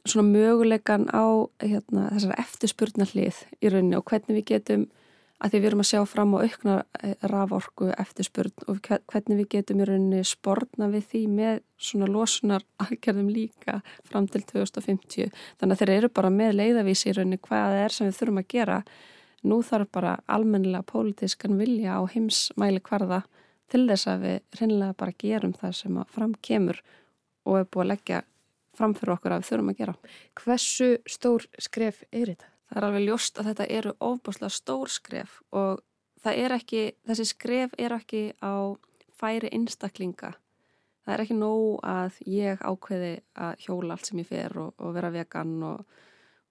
svona 0.06 0.28
möguleikan 0.28 1.08
á 1.10 1.26
hérna, 1.62 2.08
þessar 2.14 2.38
eftirspurnar 2.38 3.12
hlið 3.14 3.42
í 3.62 3.72
rauninni 3.72 3.98
og 3.98 4.06
hvernig 4.08 4.40
við 4.40 4.48
getum 4.52 4.86
að 5.38 5.52
því 5.52 5.58
við 5.58 5.68
erum 5.68 5.82
að 5.82 5.88
sjá 5.88 6.00
fram 6.10 6.32
á 6.34 6.38
aukna 6.42 6.76
eh, 6.98 7.14
raforku 7.30 7.90
eftirspurn 7.94 8.64
og 8.70 8.80
hvernig 8.82 9.40
við 9.42 9.50
getum 9.54 9.82
í 9.82 9.86
rauninni 9.86 10.22
sportna 10.26 10.88
við 10.90 11.06
því 11.12 11.22
með 11.34 11.60
svona 11.78 12.08
losunar 12.10 12.64
aðgerðum 12.82 13.30
líka 13.30 13.78
fram 14.08 14.26
til 14.26 14.42
2050 14.48 15.30
þannig 15.60 15.76
að 15.76 15.82
þeir 15.82 15.94
eru 15.94 16.10
bara 16.18 16.32
með 16.34 16.58
leiðavísi 16.58 17.12
í 17.12 17.16
rauninni 17.18 17.40
hvað 17.44 17.78
er 17.84 17.94
sem 17.94 18.10
við 18.10 18.18
þurfum 18.18 18.42
að 18.42 18.50
gera. 18.54 18.80
Nú 19.46 19.60
þarf 19.62 19.92
bara 19.94 20.16
almennilega 20.26 20.82
pólitískan 20.90 21.60
vilja 21.60 21.94
á 21.94 22.02
heimsmæli 22.10 22.82
hverða 22.82 23.22
til 23.70 23.84
þess 23.86 24.10
að 24.10 24.24
við 24.24 24.58
reynilega 24.58 24.98
bara 24.98 25.18
gerum 25.22 25.54
það 25.54 25.76
sem 25.78 26.00
að 26.00 26.10
fram 26.16 26.34
kemur 26.42 26.82
og 27.46 27.60
er 27.60 27.70
búið 27.70 27.84
að 27.84 27.90
leggja 27.92 28.22
framfyrir 28.78 29.14
okkur 29.16 29.34
að 29.34 29.42
við 29.42 29.50
þurfum 29.50 29.72
að 29.72 29.80
gera. 29.82 29.94
Hversu 30.38 30.88
stór 31.10 31.46
skref 31.58 32.02
er 32.10 32.32
þetta? 32.32 32.50
Það 32.68 32.80
er 32.80 32.86
alveg 32.88 33.06
ljóst 33.06 33.38
að 33.40 33.50
þetta 33.50 33.66
eru 33.78 33.94
ofbúslega 34.04 34.52
stór 34.52 34.92
skref 34.92 35.38
og 35.56 35.80
það 36.24 36.42
er 36.42 36.54
ekki, 36.58 36.82
þessi 37.08 37.26
skref 37.30 37.76
er 37.80 37.94
ekki 37.96 38.22
á 38.44 38.76
færi 39.18 39.50
einstaklinga. 39.54 40.34
Það 41.06 41.14
er 41.14 41.22
ekki 41.24 41.38
nóg 41.38 41.78
að 41.88 42.18
ég 42.28 42.60
ákveði 42.60 43.12
að 43.40 43.62
hjóla 43.64 43.94
allt 43.96 44.10
sem 44.10 44.20
ég 44.20 44.28
fer 44.28 44.58
og, 44.60 44.74
og 44.76 44.92
vera 44.96 45.10
vegan 45.14 45.54
og, 45.64 46.00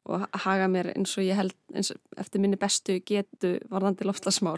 og 0.10 0.26
haga 0.48 0.70
mér 0.72 0.90
eins 0.96 1.14
og 1.20 1.28
ég 1.28 1.38
held 1.38 1.54
eins, 1.76 1.92
eftir 2.18 2.42
minni 2.42 2.58
bestu 2.60 2.98
getu 3.06 3.58
varðandi 3.70 4.08
lofslagsmál. 4.08 4.58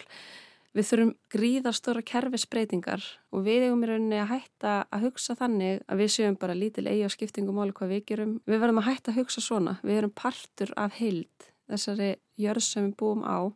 Við 0.78 0.86
þurfum 0.86 1.12
gríðarstóra 1.34 2.02
kerfisbreytingar 2.06 3.06
og 3.34 3.46
við 3.48 3.66
eigum 3.66 3.82
í 3.84 3.88
rauninni 3.90 4.20
að 4.22 4.34
hætta 4.36 4.74
að 4.94 5.08
hugsa 5.08 5.34
þannig 5.40 5.82
að 5.90 6.04
við 6.04 6.12
séum 6.14 6.38
bara 6.38 6.58
lítil 6.58 6.86
eigi 6.86 7.08
á 7.08 7.10
skiptingum 7.10 7.58
máli 7.58 7.74
hvað 7.74 7.96
við 7.96 8.04
gerum. 8.12 8.36
Við 8.46 8.62
verðum 8.62 8.82
að 8.84 8.90
hætta 8.92 9.12
að 9.12 9.18
hugsa 9.24 9.42
svona. 9.42 9.74
Við 9.82 10.02
erum 10.04 10.14
partur 10.14 10.74
af 10.78 11.00
heild 11.00 11.50
þessari 11.70 12.12
jörð 12.38 12.66
sem 12.68 12.86
við 12.86 12.96
búum 13.02 13.26
á. 13.26 13.50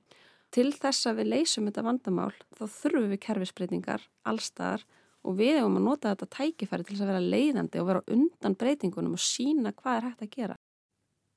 Til 0.54 0.72
þess 0.74 1.06
að 1.10 1.22
við 1.22 1.32
leysum 1.36 1.70
þetta 1.70 1.86
vandamál 1.86 2.34
þá 2.58 2.66
þurfum 2.80 3.14
við 3.14 3.24
kerfisbreytingar 3.28 4.10
allstaðar 4.26 4.84
og 5.24 5.38
við 5.38 5.62
eigum 5.62 5.80
að 5.80 5.88
nota 5.88 6.12
þetta 6.12 6.30
tækifæri 6.34 6.86
til 6.86 6.96
þess 6.96 7.06
að 7.06 7.12
vera 7.14 7.32
leiðandi 7.34 7.82
og 7.82 7.90
vera 7.90 8.04
undan 8.18 8.58
breytingunum 8.60 9.16
og 9.16 9.24
sína 9.24 9.74
hvað 9.78 10.00
er 10.00 10.08
hægt 10.10 10.26
að 10.26 10.34
gera. 10.34 10.58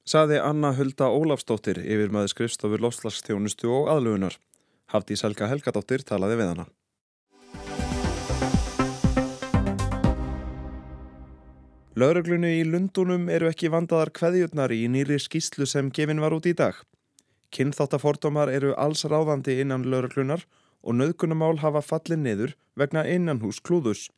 Saði 0.06 0.38
Anna 0.38 0.72
Hulda 0.76 1.08
Ólafstóttir 1.10 1.80
yfir 1.82 2.12
maður 2.14 2.32
skrifstofur 2.34 2.82
lofslagstjónustu 2.84 3.70
og 3.74 3.88
aðlugunar. 3.90 4.36
Hafdís 4.92 5.25
Helga 5.27 5.49
Helgadóttir 5.51 6.05
talaði 6.07 6.40
við 6.40 6.53
hana. 6.53 6.66
Lauruglunni 11.96 12.59
í 12.59 12.64
Lundunum 12.68 13.31
eru 13.33 13.49
ekki 13.49 13.70
vandaðar 13.72 14.11
kveðjurnar 14.12 14.75
í 14.77 14.83
nýri 14.92 15.16
skýslu 15.16 15.64
sem 15.64 15.88
gefin 15.88 16.20
var 16.20 16.37
út 16.37 16.44
í 16.46 16.53
dag. 16.53 16.77
Kynþáttafordómar 17.57 18.53
eru 18.53 18.75
alls 18.77 19.07
ráðandi 19.09 19.55
innan 19.62 19.87
lauruglunar 19.88 20.44
og 20.85 20.99
nöðgunumál 20.99 21.57
hafa 21.62 21.81
fallið 21.81 22.20
niður 22.20 22.55
vegna 22.77 23.07
innanhús 23.09 23.62
klúðus. 23.64 24.11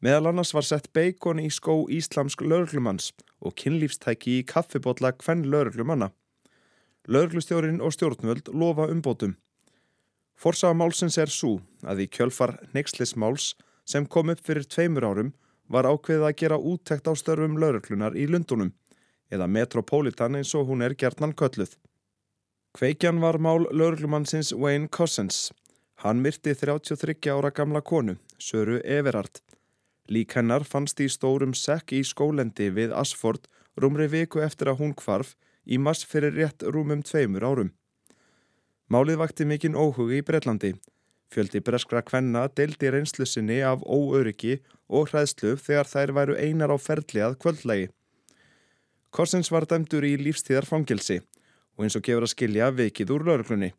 Meðal 0.00 0.30
annars 0.30 0.54
var 0.54 0.64
sett 0.64 0.88
beikon 0.96 1.42
í 1.42 1.50
skó 1.52 1.82
íslamsk 1.90 2.46
lauruglumanns 2.46 3.10
og 3.42 3.58
kynlífstæki 3.58 4.38
í 4.38 4.46
kaffibotla 4.46 5.10
hvenn 5.20 5.44
lauruglumanna. 5.50 6.12
Lauruglustjórin 7.10 7.82
og 7.82 7.92
stjórnvöld 7.98 8.54
lofa 8.54 8.86
umbótum. 8.94 9.34
Forsaða 10.40 10.76
málsins 10.80 11.18
er 11.20 11.28
svo 11.28 11.58
að 11.84 12.06
í 12.06 12.08
kjölfar 12.16 12.54
neykslismáls 12.72 13.52
sem 13.84 14.06
kom 14.08 14.32
upp 14.32 14.40
fyrir 14.46 14.64
tveimur 14.64 15.04
árum 15.04 15.32
var 15.68 15.84
ákveðið 15.84 16.26
að 16.26 16.38
gera 16.42 16.58
úttekt 16.72 17.10
á 17.10 17.12
störfum 17.12 17.58
lauruklunar 17.60 18.16
í 18.16 18.24
Lundunum 18.30 18.70
eða 19.30 19.48
Metropolitan 19.52 20.38
eins 20.38 20.54
og 20.56 20.70
hún 20.70 20.80
er 20.86 20.96
gertnan 20.96 21.34
kölluð. 21.36 21.74
Kveikjan 22.72 23.20
var 23.20 23.36
mál 23.38 23.66
lauruklumannsins 23.68 24.54
Wayne 24.56 24.88
Cossens. 24.88 25.50
Hann 26.00 26.22
myrti 26.24 26.54
33 26.56 27.28
ára 27.28 27.50
gamla 27.50 27.82
konu, 27.84 28.16
Söru 28.38 28.80
Everard. 28.80 29.42
Lík 30.08 30.32
hennar 30.38 30.64
fannst 30.64 31.02
í 31.04 31.10
stórum 31.12 31.52
sekk 31.54 31.92
í 31.98 32.00
skólendi 32.06 32.70
við 32.72 32.94
Asford 32.96 33.44
rúmri 33.76 34.08
viku 34.08 34.40
eftir 34.40 34.72
að 34.72 34.80
hún 34.80 34.96
kvarf 34.96 35.36
í 35.66 35.76
mass 35.78 36.06
fyrir 36.08 36.32
rétt 36.34 36.64
rúmum 36.64 37.04
tveimur 37.04 37.44
árum. 37.44 37.74
Málið 38.90 39.20
vakti 39.20 39.44
mikinn 39.46 39.76
óhugi 39.78 40.16
í 40.18 40.22
Breitlandi. 40.26 40.72
Fjöldi 41.30 41.60
breskra 41.62 42.00
kvenna 42.02 42.48
deildi 42.58 42.88
reynslusinni 42.90 43.60
af 43.62 43.84
óöryggi 43.86 44.56
og 44.90 45.12
hræðslu 45.12 45.52
þegar 45.62 45.86
þær 45.86 46.12
væru 46.16 46.34
einar 46.34 46.74
á 46.74 46.78
ferli 46.82 47.22
að 47.22 47.36
kvöldlegi. 47.44 47.84
Korsins 49.14 49.52
var 49.54 49.68
dæmdur 49.70 50.02
í 50.06 50.16
lífstíðar 50.18 50.66
fangilsi 50.66 51.20
og 51.78 51.86
eins 51.86 51.98
og 51.98 52.02
gefur 52.02 52.26
að 52.26 52.32
skilja 52.34 52.72
veikið 52.74 53.12
úr 53.14 53.26
lauruglunni. 53.28 53.70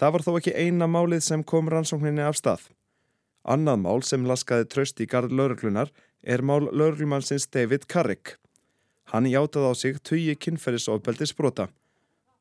Það 0.00 0.16
var 0.16 0.24
þó 0.24 0.32
ekki 0.38 0.56
eina 0.56 0.88
málið 0.88 1.26
sem 1.28 1.44
kom 1.44 1.68
rannsókninni 1.68 2.24
af 2.24 2.40
stað. 2.40 2.64
Annað 3.44 3.84
mál 3.84 4.00
sem 4.08 4.24
laskaði 4.24 4.70
tröst 4.72 5.04
í 5.04 5.08
gard 5.10 5.36
lauruglunar 5.36 5.92
er 6.24 6.40
mál 6.40 6.64
lauruglumannsins 6.64 7.44
David 7.52 7.84
Carrick. 7.92 8.38
Hann 9.12 9.28
játað 9.28 9.68
á 9.68 9.72
sig 9.76 10.00
tugi 10.00 10.32
kynferðisofbeldis 10.32 11.36
brota. 11.36 11.68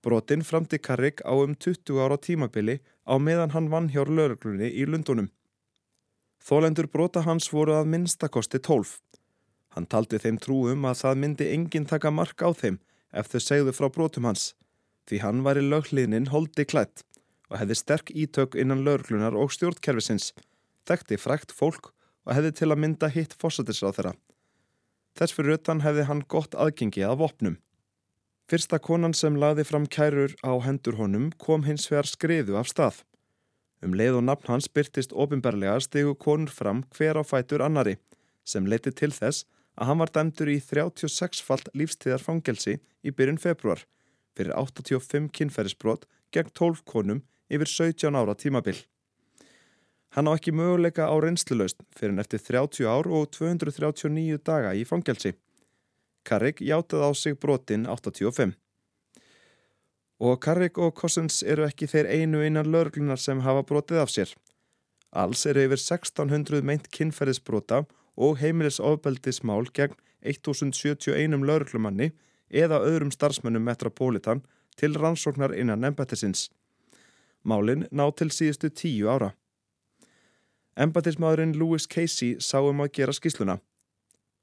Brotin 0.01 0.41
framti 0.41 0.79
Carrick 0.79 1.21
á 1.21 1.33
um 1.37 1.53
20 1.55 2.01
ára 2.01 2.17
tímabili 2.17 2.79
á 3.05 3.15
meðan 3.21 3.53
hann 3.53 3.69
vann 3.69 3.89
hjá 3.93 4.01
lauruglunni 4.05 4.69
í 4.69 4.87
Lundunum. 4.89 5.29
Þólendur 6.41 6.87
brota 6.89 7.21
hans 7.21 7.51
voru 7.53 7.75
að 7.77 7.91
minnstakosti 7.93 8.57
12. 8.57 8.97
Hann 9.75 9.85
taldi 9.85 10.17
þeim 10.17 10.39
trúum 10.41 10.87
að 10.89 11.03
það 11.03 11.21
myndi 11.21 11.51
enginn 11.53 11.85
taka 11.85 12.11
mark 12.11 12.41
á 12.41 12.49
þeim 12.49 12.81
ef 13.13 13.29
þau 13.29 13.39
segðu 13.39 13.75
frá 13.77 13.87
brotum 13.93 14.25
hans 14.25 14.51
því 15.07 15.21
hann 15.23 15.41
var 15.45 15.59
í 15.59 15.63
lögliðnin 15.65 16.29
holdi 16.31 16.65
klætt 16.65 17.03
og 17.51 17.59
hefði 17.59 17.77
sterk 17.77 18.11
ítök 18.15 18.55
innan 18.55 18.83
lauruglunar 18.85 19.35
og 19.35 19.51
stjórnkerfisins, 19.51 20.31
þekkti 20.87 21.17
frækt 21.19 21.51
fólk 21.51 21.91
og 22.25 22.35
hefði 22.37 22.53
til 22.59 22.69
að 22.71 22.81
mynda 22.83 23.09
hitt 23.11 23.35
fósatisráð 23.41 23.97
þeirra. 23.97 24.13
Þess 25.19 25.35
fyrir 25.35 25.57
utan 25.57 25.83
hefði 25.83 26.07
hann 26.07 26.23
gott 26.31 26.55
aðgengi 26.55 27.03
að 27.03 27.19
vopnum. 27.25 27.57
Fyrsta 28.51 28.81
konan 28.83 29.13
sem 29.15 29.37
laði 29.39 29.63
fram 29.63 29.85
kærur 29.87 30.33
á 30.43 30.51
hendur 30.59 30.97
honum 30.99 31.29
kom 31.39 31.61
hins 31.63 31.85
vegar 31.87 32.09
skriðu 32.09 32.57
af 32.59 32.67
stað. 32.67 32.97
Um 33.79 33.93
leið 33.95 34.17
og 34.17 34.25
nafn 34.27 34.49
hans 34.51 34.65
byrtist 34.67 35.13
ofinberlega 35.15 35.77
stegu 35.85 36.11
konur 36.19 36.51
fram 36.51 36.81
hver 36.91 37.15
á 37.15 37.23
fætur 37.23 37.63
annari 37.63 37.93
sem 38.43 38.65
leiti 38.67 38.91
til 38.91 39.13
þess 39.15 39.45
að 39.79 39.87
hann 39.87 40.01
var 40.03 40.11
dæmdur 40.11 40.51
í 40.51 40.57
36-falt 40.59 41.71
lífstíðarfangelsi 41.79 42.73
í 43.07 43.13
byrjun 43.15 43.39
februar 43.39 43.85
fyrir 44.35 44.51
85 44.59 45.29
kynferðisbrot 45.37 46.03
gegn 46.35 46.51
12 46.51 46.83
konum 46.83 47.21
yfir 47.47 47.71
17 47.71 48.19
ára 48.19 48.35
tímabil. 48.35 48.75
Hann 50.11 50.27
á 50.27 50.35
ekki 50.35 50.51
möguleika 50.51 51.07
á 51.07 51.15
reynslulaust 51.23 51.79
fyrir 51.95 52.17
en 52.17 52.19
eftir 52.19 52.43
30 52.51 52.83
ár 52.83 53.07
og 53.07 53.31
239 53.31 54.43
daga 54.43 54.75
í 54.75 54.83
fangelsi. 54.83 55.37
Carrick 56.23 56.61
játað 56.61 57.05
á 57.05 57.09
sig 57.15 57.39
brotin 57.39 57.85
85. 57.85 58.53
Og 60.21 60.37
Carrick 60.43 60.77
og 60.77 60.93
Cossens 60.93 61.41
eru 61.43 61.65
ekki 61.65 61.89
þeir 61.89 62.09
einu 62.09 62.43
innan 62.45 62.69
lörglunar 62.69 63.17
sem 63.17 63.41
hafa 63.41 63.63
brotið 63.65 64.03
af 64.03 64.13
sér. 64.13 64.35
Alls 65.11 65.45
eru 65.45 65.65
yfir 65.65 65.81
1600 65.81 66.61
meint 66.61 66.87
kynferðisbrota 66.93 67.83
og 68.15 68.37
heimilisofbeldismál 68.39 69.65
gegn 69.73 69.97
1071 70.21 71.41
lörglumanni 71.47 72.11
eða 72.49 72.83
öðrum 72.85 73.11
starfsmönnum 73.11 73.65
Metropolitan 73.65 74.43
til 74.77 74.95
rannsóknar 74.95 75.55
innan 75.57 75.83
embættisins. 75.83 76.49
Málinn 77.43 77.87
ná 77.91 78.05
til 78.15 78.29
síðustu 78.29 78.69
tíu 78.69 79.09
ára. 79.09 79.31
Embættismadurinn 80.77 81.57
Louis 81.57 81.87
Casey 81.87 82.37
sá 82.39 82.61
um 82.61 82.83
að 82.85 82.93
gera 82.99 83.13
skýsluna. 83.13 83.57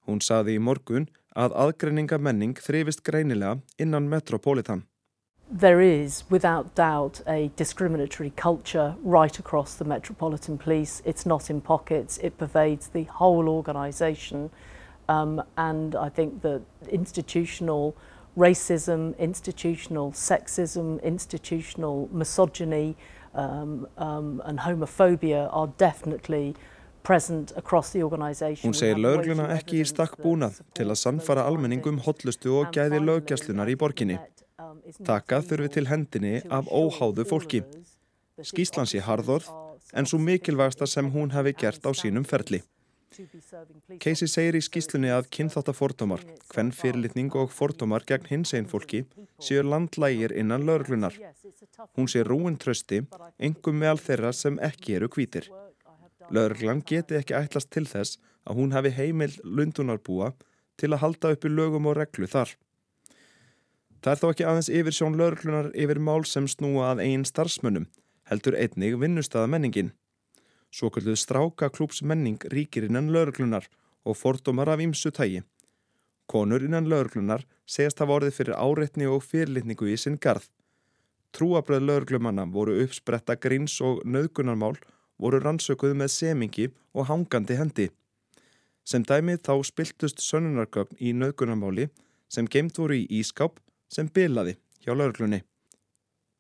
Hún 0.06 0.20
saði 0.20 0.56
í 0.56 0.62
morgun 0.62 1.06
að 1.36 1.54
aðgreininga 1.54 2.18
menning 2.18 2.54
þrifist 2.54 3.02
greinilega 3.04 3.60
innan 3.78 4.08
Metropolitan. 4.08 4.84
There 5.50 5.80
is, 5.80 6.24
without 6.28 6.74
doubt, 6.74 7.22
a 7.26 7.50
discriminatory 7.56 8.30
culture 8.36 8.96
right 9.02 9.38
across 9.38 9.74
the 9.76 9.84
Metropolitan 9.84 10.58
Police. 10.58 11.00
It's 11.06 11.24
not 11.24 11.48
in 11.48 11.62
pockets, 11.62 12.18
it 12.18 12.36
pervades 12.36 12.88
the 12.88 13.04
whole 13.04 13.48
organisation. 13.48 14.50
Um, 15.08 15.42
and 15.56 15.94
I 15.96 16.10
think 16.10 16.42
that 16.42 16.60
institutional 16.90 17.96
racism, 18.36 19.18
institutional 19.18 20.12
sexism, 20.12 21.02
institutional 21.02 22.10
misogyny 22.12 22.94
um, 23.34 23.86
um, 23.96 24.42
and 24.44 24.58
homophobia 24.58 25.48
are 25.50 25.68
definitely 25.78 26.54
Hún 27.06 28.74
segir 28.76 28.98
lögluna 29.00 29.46
ekki 29.54 29.82
í 29.82 29.86
stakk 29.88 30.18
búnað 30.22 30.58
til 30.76 30.88
að 30.88 31.00
sannfara 31.02 31.46
almenningum 31.48 32.00
hotlustu 32.04 32.52
og 32.60 32.72
gæði 32.74 33.00
lögjastlunar 33.04 33.70
í 33.72 33.76
borginni. 33.80 34.18
Taka 35.06 35.40
þurfi 35.44 35.70
til 35.76 35.86
hendinni 35.88 36.34
af 36.50 36.68
óháðu 36.68 37.24
fólki. 37.28 37.62
Skíslan 38.44 38.88
sé 38.90 39.00
harðorð 39.02 39.48
en 39.94 40.06
svo 40.06 40.18
mikilvægsta 40.22 40.86
sem 40.86 41.08
hún 41.14 41.32
hefði 41.34 41.54
gert 41.62 41.86
á 41.88 41.90
sínum 41.96 42.26
ferli. 42.28 42.60
Casey 43.98 44.28
segir 44.30 44.58
í 44.58 44.60
skýslunni 44.62 45.08
að 45.10 45.30
kynþáttafordómar, 45.34 46.20
hvenn 46.52 46.70
fyrirlitning 46.76 47.32
og 47.40 47.50
fordómar 47.50 48.04
gegn 48.06 48.28
hins 48.30 48.52
einn 48.54 48.68
fólki 48.70 49.00
séu 49.42 49.64
landlægir 49.64 50.34
innan 50.42 50.66
laurglunar. 50.68 51.16
Hún 51.96 52.10
sé 52.12 52.22
rúin 52.22 52.58
trösti, 52.60 53.00
engum 53.38 53.80
meðal 53.80 54.02
þeirra 54.04 54.32
sem 54.36 54.60
ekki 54.70 54.98
eru 55.00 55.08
kvítir. 55.14 55.48
Laurglan 56.30 56.82
geti 56.84 57.16
ekki 57.16 57.36
ætlast 57.36 57.70
til 57.72 57.86
þess 57.88 58.18
að 58.48 58.58
hún 58.60 58.74
hafi 58.76 58.92
heimil 58.92 59.32
lundunarbúa 59.44 60.34
til 60.80 60.92
að 60.92 61.02
halda 61.02 61.32
uppi 61.34 61.48
lögum 61.48 61.88
og 61.88 61.96
reglu 61.96 62.28
þar. 62.28 62.52
Það 64.02 64.12
er 64.12 64.20
þó 64.20 64.26
ekki 64.30 64.46
aðeins 64.46 64.68
yfir 64.80 64.94
sjón 64.94 65.16
laurglunar 65.18 65.70
yfir 65.74 65.98
mál 65.98 66.26
sem 66.28 66.46
snúa 66.46 66.92
að 66.92 67.02
einn 67.06 67.24
starfsmönnum, 67.26 67.88
heldur 68.30 68.56
einnig 68.60 68.98
vinnustada 69.00 69.48
menningin. 69.50 69.94
Svo 70.70 70.90
kalluð 70.92 71.16
stráka 71.18 71.70
klúps 71.72 72.02
menning 72.04 72.38
ríkir 72.52 72.86
innan 72.86 73.08
lauruglunar 73.14 73.66
og 74.04 74.18
fordómar 74.20 74.68
af 74.68 74.84
ímsu 74.84 75.10
tægi. 75.10 75.42
Konur 76.28 76.62
innan 76.62 76.86
lauruglunar 76.92 77.46
segast 77.66 78.04
hafa 78.04 78.18
orðið 78.20 78.36
fyrir 78.36 78.60
áreitni 78.60 79.08
og 79.08 79.24
fyrirlitningu 79.24 79.88
í 79.88 79.96
sinn 79.96 80.20
garð. 80.20 80.44
Trúabröð 81.32 81.88
lauruglumanna 81.88 82.44
voru 82.52 82.76
uppspretta 82.84 83.36
gríns 83.40 83.80
og 83.80 84.04
nöðgunarmál 84.04 84.76
voru 85.18 85.40
rannsökuð 85.42 85.94
með 85.98 86.12
semingi 86.14 86.68
og 86.94 87.08
hangandi 87.10 87.58
hendi. 87.58 87.88
Sem 88.84 89.04
dæmið 89.04 89.42
þá 89.44 89.54
spiltust 89.68 90.22
sönunarkögn 90.24 90.96
í 90.98 91.12
nöðgunarmáli 91.12 91.88
sem 92.32 92.48
geimt 92.48 92.78
voru 92.78 92.96
í 92.96 93.06
ískáp 93.20 93.60
sem 93.92 94.08
bilaði 94.08 94.56
hjá 94.84 94.94
lauruglunni. 94.94 95.42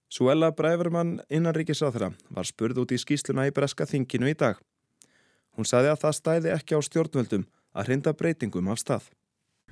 Suella 0.08 0.50
Brævermann 0.56 1.18
innanríkisáþra 1.28 2.14
var 2.32 2.48
spurð 2.48 2.80
út 2.84 2.94
í 2.96 2.98
skýsluna 3.00 3.44
í 3.48 3.52
breska 3.52 3.84
þinginu 3.84 4.30
í 4.32 4.36
dag. 4.40 4.56
Hún 5.52 5.68
saði 5.68 5.90
að 5.92 6.02
það 6.04 6.16
stæði 6.16 6.52
ekki 6.54 6.78
á 6.78 6.80
stjórnvöldum 6.86 7.44
að 7.76 7.90
hrinda 7.90 8.14
breytingum 8.16 8.70
af 8.72 8.80
stað. 8.80 9.10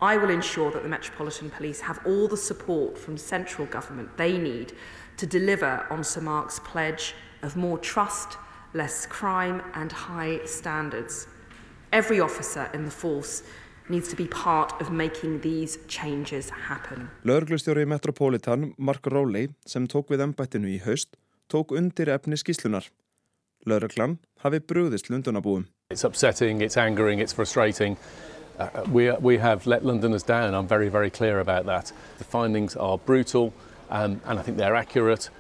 I 0.02 0.18
will 0.18 0.28
ensure 0.28 0.70
that 0.72 0.82
the 0.82 0.90
Metropolitan 0.90 1.48
Police 1.48 1.80
have 1.80 2.00
all 2.04 2.28
the 2.28 2.36
support 2.36 2.98
from 2.98 3.16
central 3.16 3.66
government 3.66 4.14
they 4.18 4.36
need 4.36 4.74
to 5.16 5.26
deliver 5.26 5.86
on 5.90 6.04
Sir 6.04 6.20
Mark's 6.20 6.58
pledge 6.58 7.14
of 7.42 7.56
more 7.56 7.78
trust, 7.78 8.36
less 8.76 9.06
crime 9.06 9.62
and 9.74 9.90
high 9.92 10.40
standards. 10.44 11.26
Every 11.92 12.20
officer 12.20 12.68
in 12.74 12.84
the 12.84 12.90
force 12.90 13.42
needs 13.88 14.08
to 14.08 14.16
be 14.16 14.26
part 14.26 14.80
of 14.80 14.90
making 14.90 15.40
these 15.40 15.78
changes 15.88 16.50
happen. 16.50 17.08
Lörglustjóri 17.24 17.86
Metropolitan 17.86 18.74
Mark 18.78 19.06
Rowley 19.06 19.48
sem 19.64 19.86
tók 19.86 20.10
við 20.12 20.24
ennbættinu 20.26 20.68
í 20.68 20.80
haust 20.84 21.16
tók 21.48 21.72
undir 21.72 22.10
efni 22.10 22.36
skíslunar. 22.36 22.90
Lörglan 23.66 24.18
hafi 24.42 24.60
brúðist 24.60 25.08
Lundunabúum. 25.10 25.66
It's 25.90 26.04
upsetting, 26.04 26.60
it's 26.60 26.76
angering, 26.76 27.20
it's 27.20 27.32
frustrating. 27.32 27.96
Uh, 28.58 28.84
we, 28.90 29.10
we 29.20 29.38
have 29.38 29.66
let 29.66 29.84
Londoners 29.84 30.22
down. 30.22 30.54
I'm 30.54 30.66
very, 30.66 30.88
very 30.88 31.10
clear 31.10 31.40
about 31.40 31.66
that. 31.66 31.92
The 32.18 32.24
findings 32.24 32.76
are 32.76 32.98
brutal 32.98 33.52
um, 33.90 34.20
and 34.26 34.38
I 34.38 34.42
think 34.42 34.56
they're 34.58 34.74
accurate. 34.74 35.30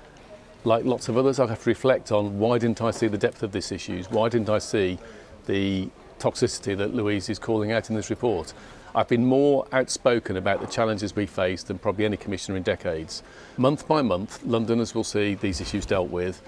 Like 0.64 0.84
lots 0.84 1.08
of 1.08 1.16
others, 1.16 1.38
I 1.38 1.46
have 1.46 1.62
to 1.62 1.70
reflect 1.70 2.10
on 2.10 2.38
why 2.38 2.58
didn't 2.58 2.82
I 2.82 2.90
see 2.90 3.06
the 3.06 3.18
depth 3.18 3.42
of 3.42 3.52
this 3.52 3.70
issues? 3.70 4.10
Why 4.10 4.28
didn't 4.28 4.48
I 4.48 4.58
see 4.58 4.98
the 5.46 5.88
toxicity 6.18 6.76
that 6.76 6.94
Louise 6.94 7.28
is 7.28 7.38
calling 7.38 7.72
out 7.72 7.90
in 7.90 7.96
this 7.96 8.10
report. 8.10 8.52
I've 8.94 9.08
been 9.08 9.26
more 9.26 9.66
outspoken 9.72 10.36
about 10.36 10.60
the 10.60 10.66
challenges 10.66 11.14
we 11.14 11.26
face 11.26 11.62
than 11.62 11.78
probably 11.78 12.04
any 12.06 12.16
commissioner 12.16 12.56
in 12.56 12.62
decades. 12.62 13.22
Month 13.58 13.86
by 13.86 14.02
month, 14.02 14.42
Londoners 14.44 14.94
will 14.94 15.04
see 15.04 15.34
these 15.34 15.60
issues 15.60 15.84
dealt 15.84 16.10
with, 16.10 16.42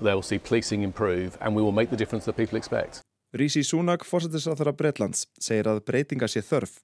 they 0.00 0.14
will 0.14 0.22
see 0.22 0.38
policing 0.38 0.82
improve, 0.82 1.36
and 1.40 1.54
we 1.54 1.62
will 1.62 1.72
make 1.72 1.90
the 1.90 1.96
difference 1.96 2.24
that 2.24 2.36
people 2.36 2.56
expect. 2.56 3.02
Rísi 3.36 3.62
Súnak, 3.62 4.02
fórsetisráþara 4.02 4.72
Breitlands, 4.74 5.28
segir 5.38 5.68
að 5.70 5.84
breytinga 5.86 6.26
sé 6.26 6.40
þörf 6.42 6.80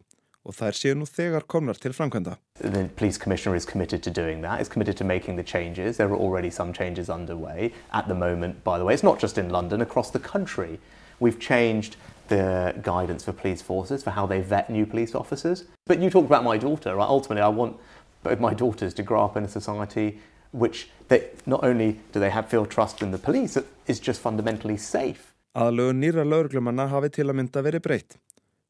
og 0.47 0.55
þær 0.55 0.77
séu 0.79 0.95
nú 0.95 1.07
þegar 1.11 1.45
komnar 1.51 1.79
til 1.83 1.95
framkvæmda. 1.97 2.37
The 2.63 2.89
police 2.97 3.19
commissioner 3.19 3.57
is 3.57 3.67
committed 3.67 4.03
to 4.05 4.11
doing 4.11 4.43
that, 4.43 4.61
is 4.61 4.69
committed 4.69 4.97
to 4.99 5.05
making 5.05 5.37
the 5.37 5.43
changes. 5.43 5.97
There 5.97 6.09
are 6.09 6.17
already 6.17 6.51
some 6.51 6.73
changes 6.73 7.11
underway 7.11 7.73
at 7.93 8.07
the 8.09 8.15
moment, 8.15 8.63
by 8.65 8.79
the 8.79 8.85
way. 8.85 8.95
It's 8.95 9.03
not 9.03 9.19
just 9.19 9.39
in 9.39 9.51
London, 9.51 9.81
across 9.81 10.11
the 10.11 10.21
country. 10.21 10.79
We've 11.19 11.41
changed 11.41 11.97
the 12.29 12.75
guidance 12.83 13.25
for 13.25 13.33
police 13.33 13.63
forces 13.63 14.03
for 14.03 14.11
how 14.11 14.27
they 14.27 14.41
vet 14.41 14.71
new 14.71 14.87
police 14.87 15.15
officers. 15.15 15.65
But 15.87 16.01
you 16.01 16.11
talked 16.11 16.27
about 16.27 16.45
my 16.45 16.59
daughter. 16.59 16.95
Right? 16.97 17.09
Ultimately, 17.09 17.43
I 17.43 17.49
want 17.49 17.77
both 18.23 18.41
my 18.41 18.55
daughters 18.55 18.95
to 18.95 19.03
grow 19.03 19.25
up 19.25 19.37
in 19.37 19.45
a 19.45 19.49
society 19.49 20.19
which 20.53 20.89
they, 21.09 21.29
not 21.45 21.65
only 21.65 22.01
do 22.13 22.21
they 22.21 22.31
have 22.31 22.49
feel 22.49 22.67
trust 22.67 23.03
in 23.03 23.11
the 23.11 23.19
police, 23.19 23.57
it 23.57 23.67
is 23.87 24.01
just 24.01 24.21
fundamentally 24.21 24.77
safe. 24.77 25.33
Aðlögun 25.57 26.01
nýra 26.03 26.25
lauruglumanna 26.29 26.85
hafi 26.93 27.09
til 27.17 27.31
að 27.31 27.39
mynda 27.39 27.63
verið 27.65 27.85
breytt. 27.87 28.19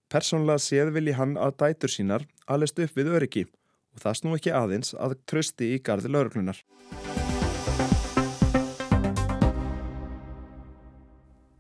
Personlega 0.06 0.62
séð 0.62 0.92
vilji 0.94 1.16
hann 1.18 1.34
að 1.34 1.56
dætur 1.62 1.90
sínar 1.90 2.24
aðlist 2.46 2.78
upp 2.78 2.92
við 2.94 3.08
öryggi 3.18 3.42
og 3.96 4.02
það 4.04 4.18
snú 4.20 4.34
ekki 4.36 4.52
aðeins 4.54 4.92
að 4.94 5.16
trösti 5.26 5.72
í 5.74 5.80
gardi 5.82 6.10
lauruglunar. 6.12 6.60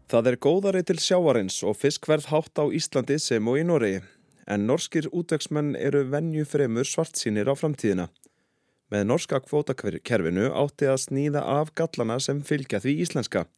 Það 0.06 0.28
er 0.30 0.36
góðari 0.38 0.84
til 0.86 1.00
sjáarins 1.02 1.56
og 1.66 1.74
fiskverð 1.80 2.28
hátt 2.30 2.62
á 2.62 2.70
Íslandi 2.70 3.16
sem 3.18 3.48
og 3.50 3.58
í 3.58 3.64
Noregi, 3.66 4.04
en 4.46 4.68
norskir 4.68 5.08
útvegsmenn 5.10 5.74
eru 5.74 6.04
venju 6.12 6.44
fremur 6.46 6.86
svartsýnir 6.86 7.50
á 7.50 7.54
framtíðina. 7.58 8.06
Með 8.94 9.08
norska 9.10 9.40
kvótakerfinu 9.42 10.52
átti 10.54 10.86
að 10.86 11.02
sníða 11.08 11.42
af 11.56 11.74
gallana 11.74 12.20
sem 12.22 12.44
fylgja 12.46 12.78
því 12.84 12.94
íslenska, 13.02 13.48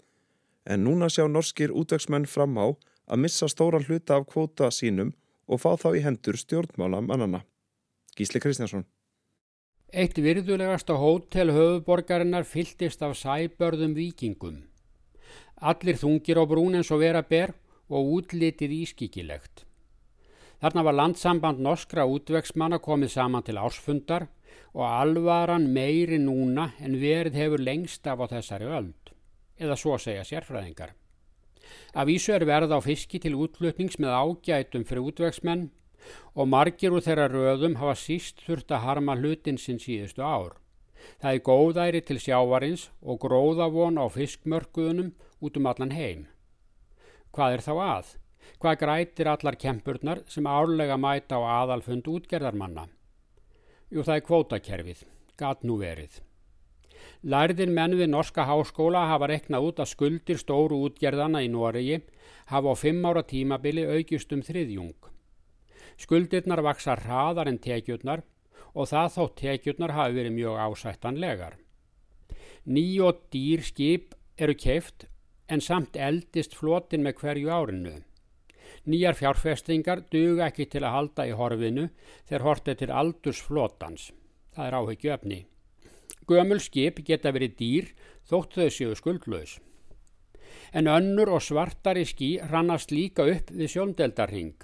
en 0.65 0.87
núna 0.89 1.11
sjá 1.13 1.27
norskir 1.29 1.75
útvegsmenn 1.77 2.25
fram 2.25 2.57
á 2.57 2.73
að 3.09 3.25
missa 3.25 3.49
stóran 3.49 3.87
hluta 3.89 4.19
af 4.19 4.29
kvóta 4.29 4.71
sínum 4.75 5.15
og 5.49 5.63
fá 5.63 5.73
þá 5.81 5.89
í 5.97 6.05
hendur 6.05 6.37
stjórnmála 6.37 7.01
mannana. 7.05 7.43
Gísli 8.17 8.41
Kristjánsson 8.43 8.85
Eitt 9.89 10.19
virðulegasta 10.21 10.99
hótel 11.01 11.49
höfuborgarinnar 11.57 12.45
fylltist 12.45 13.01
af 13.03 13.15
sæbörðum 13.17 13.95
vikingum. 13.97 14.59
Allir 15.57 15.97
þungir 15.97 16.37
á 16.37 16.45
brún 16.45 16.77
eins 16.77 16.91
og 16.93 17.01
vera 17.01 17.23
ber 17.25 17.55
og 17.89 18.13
útlitið 18.19 18.75
ískikilegt. 18.83 19.65
Þarna 20.61 20.85
var 20.85 20.99
landsamband 20.99 21.63
norskra 21.65 22.05
útvegsmanna 22.05 22.83
komið 22.85 23.15
saman 23.15 23.47
til 23.47 23.57
ársfundar 23.57 24.27
og 24.75 24.85
alvaran 24.85 25.71
meiri 25.73 26.19
núna 26.21 26.73
en 26.85 26.99
verið 27.01 27.39
hefur 27.41 27.63
lengst 27.65 28.07
af 28.11 28.21
á 28.21 28.27
þessari 28.35 28.69
öld, 28.69 29.13
eða 29.57 29.77
svo 29.79 29.97
segja 29.97 30.27
sérfræðingar. 30.27 30.93
Af 31.95 32.09
ísu 32.09 32.33
er 32.35 32.45
verð 32.49 32.73
á 32.75 32.79
fiski 32.85 33.19
til 33.23 33.37
útlutnings 33.37 33.99
með 33.99 34.15
ágætum 34.15 34.85
fyrir 34.89 35.09
útvegsmenn 35.11 35.71
og 36.35 36.49
margir 36.49 36.95
úr 36.95 37.05
þeirra 37.05 37.29
röðum 37.33 37.79
hafa 37.81 37.97
síst 37.99 38.45
þurft 38.47 38.73
að 38.73 38.85
harma 38.87 39.17
hlutin 39.19 39.59
sinn 39.59 39.81
síðustu 39.83 40.23
ár. 40.23 40.57
Það 41.23 41.35
er 41.35 41.45
góðæri 41.47 42.01
til 42.05 42.19
sjávarins 42.21 42.91
og 43.03 43.21
gróðavon 43.25 43.99
á 44.01 44.07
fiskmörkuðunum 44.11 45.13
út 45.41 45.57
um 45.57 45.67
allan 45.67 45.95
heim. 45.95 46.27
Hvað 47.33 47.59
er 47.59 47.65
þá 47.67 47.75
að? 47.87 48.15
Hvað 48.59 48.79
grætir 48.83 49.29
allar 49.29 49.57
kempurnar 49.57 50.23
sem 50.27 50.47
árlega 50.47 50.97
mæta 50.97 51.39
á 51.39 51.63
aðalfund 51.63 52.09
útgerðarmanna? 52.09 52.89
Jú, 53.89 54.03
það 54.03 54.17
er 54.17 54.27
kvótakerfið, 54.27 55.05
gat 55.39 56.28
Lærðin 57.23 57.75
menn 57.75 57.97
við 57.99 58.11
Norska 58.13 58.47
Háskóla 58.49 59.07
hafa 59.11 59.29
reknað 59.31 59.69
út 59.69 59.83
að 59.83 59.93
skuldir 59.93 60.41
stóru 60.41 60.79
útgerðana 60.87 61.43
í 61.43 61.51
Noregi 61.53 62.01
hafa 62.53 62.73
á 62.73 62.75
fimm 62.79 63.05
ára 63.05 63.23
tímabili 63.23 63.85
aukist 63.87 64.33
um 64.33 64.43
þriðjung. 64.47 64.97
Skuldirnar 65.99 66.63
vaksa 66.63 66.97
hraðar 66.99 67.51
en 67.51 67.59
tekjurnar 67.59 68.23
og 68.75 68.91
það 68.91 69.15
þó 69.17 69.23
tekjurnar 69.43 69.95
hafi 69.97 70.19
verið 70.21 70.37
mjög 70.37 70.61
ásættanlegar. 70.67 71.55
Ný 72.67 72.87
og 73.03 73.25
dýr 73.33 73.65
skip 73.67 74.15
eru 74.39 74.55
keift 74.55 75.09
en 75.49 75.65
samt 75.65 75.97
eldist 75.97 76.55
flotin 76.55 77.03
með 77.03 77.23
hverju 77.23 77.51
árinu. 77.51 77.97
Nýjar 78.89 79.17
fjárfestingar 79.17 80.05
duga 80.13 80.49
ekki 80.49 80.69
til 80.71 80.85
að 80.85 80.95
halda 80.95 81.27
í 81.29 81.37
horfinu 81.37 81.89
þegar 82.29 82.45
hortið 82.47 82.81
til 82.83 82.91
aldurs 83.01 83.41
flotans. 83.45 84.11
Það 84.55 84.67
er 84.67 84.77
áhyggju 84.79 85.15
öfni. 85.17 85.39
Gömul 86.27 86.61
skip 86.61 87.03
geta 87.07 87.33
verið 87.33 87.57
dýr 87.61 87.91
þótt 88.29 88.59
þau 88.59 88.69
séu 88.75 88.97
skuldlaus. 88.99 89.59
En 90.73 90.91
önnur 90.91 91.31
og 91.37 91.45
svartari 91.45 92.05
skí 92.09 92.37
rannast 92.51 92.91
líka 92.93 93.25
upp 93.29 93.53
við 93.55 93.75
sjóndeldarhing. 93.75 94.57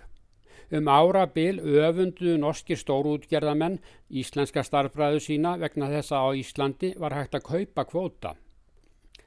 Um 0.74 0.88
árabil 0.88 1.60
öfunduðu 1.60 2.38
norskir 2.40 2.80
stórútgerðamenn 2.80 3.78
íslenska 4.10 4.64
starfræðu 4.64 5.20
sína 5.20 5.58
vegna 5.60 5.90
þessa 5.92 6.24
á 6.24 6.28
Íslandi 6.34 6.94
var 6.98 7.14
hægt 7.14 7.36
að 7.36 7.46
kaupa 7.52 7.84
kvóta 7.84 8.34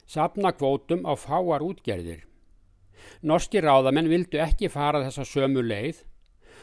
sapna 0.08 0.52
kvótum 0.56 1.04
á 1.04 1.12
fáar 1.20 1.62
útgerðir. 1.62 2.24
Norski 3.22 3.60
ráðamenn 3.60 4.08
vildu 4.08 4.40
ekki 4.40 4.70
fara 4.72 5.04
þessa 5.04 5.26
sömu 5.28 5.62
leið 5.62 6.00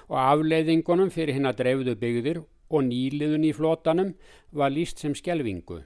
og 0.10 0.17
afleiðingunum 0.21 1.12
fyrir 1.13 1.38
hinn 1.38 1.49
að 1.49 1.62
dreifðu 1.62 1.95
byggðir 2.01 2.41
og 2.76 2.88
nýliðun 2.90 3.48
í 3.48 3.54
flótanum 3.56 4.14
var 4.52 4.74
líst 4.76 5.00
sem 5.02 5.16
skelvingu. 5.16 5.82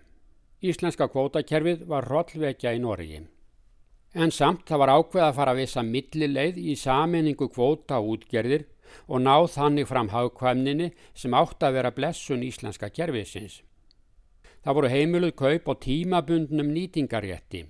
Íslenska 0.59 1.07
kvótakerfið 1.13 1.85
var 1.87 2.09
hrollvekja 2.09 2.73
í 2.75 2.81
Norgi. 2.83 3.21
En 4.17 4.33
samt 4.33 4.65
það 4.67 4.81
var 4.81 4.91
ákveð 4.97 5.23
að 5.27 5.35
fara 5.37 5.53
að 5.53 5.61
vissa 5.61 5.85
millileið 5.85 6.57
í 6.57 6.75
saminningu 6.75 7.47
kvóta 7.53 8.01
útgerðir 8.01 8.65
og 9.07 9.21
náð 9.21 9.47
þannig 9.55 9.87
fram 9.87 10.09
hagkvæmninni 10.09 10.89
sem 11.13 11.35
átt 11.37 11.63
að 11.63 11.75
vera 11.77 11.93
blessun 11.93 12.43
íslenska 12.43 12.89
kerfiðsins. 12.89 13.61
Það 14.63 14.75
voru 14.75 14.89
heimiluð 14.91 15.35
kaup 15.39 15.69
á 15.71 15.73
tímabundnum 15.85 16.73
nýtingarétti. 16.73 17.67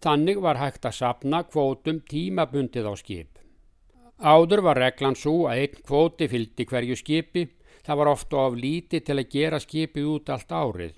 Þannig 0.00 0.40
var 0.40 0.56
hægt 0.56 0.86
að 0.88 0.96
sapna 0.96 1.42
kvótum 1.44 2.00
tímabundið 2.08 2.88
á 2.88 2.94
skip. 2.96 3.36
Áður 4.20 4.62
var 4.64 4.80
reglan 4.80 5.16
svo 5.16 5.48
að 5.48 5.64
einn 5.64 5.82
kvóti 5.84 6.28
fylgdi 6.28 6.66
hverju 6.68 6.96
skipi, 6.96 7.44
það 7.90 7.98
var 7.98 8.08
ofta 8.12 8.42
of 8.46 8.54
líti 8.54 9.00
til 9.02 9.16
að 9.18 9.32
gera 9.32 9.58
skipið 9.58 10.04
út 10.06 10.30
allt 10.30 10.52
árið. 10.54 10.92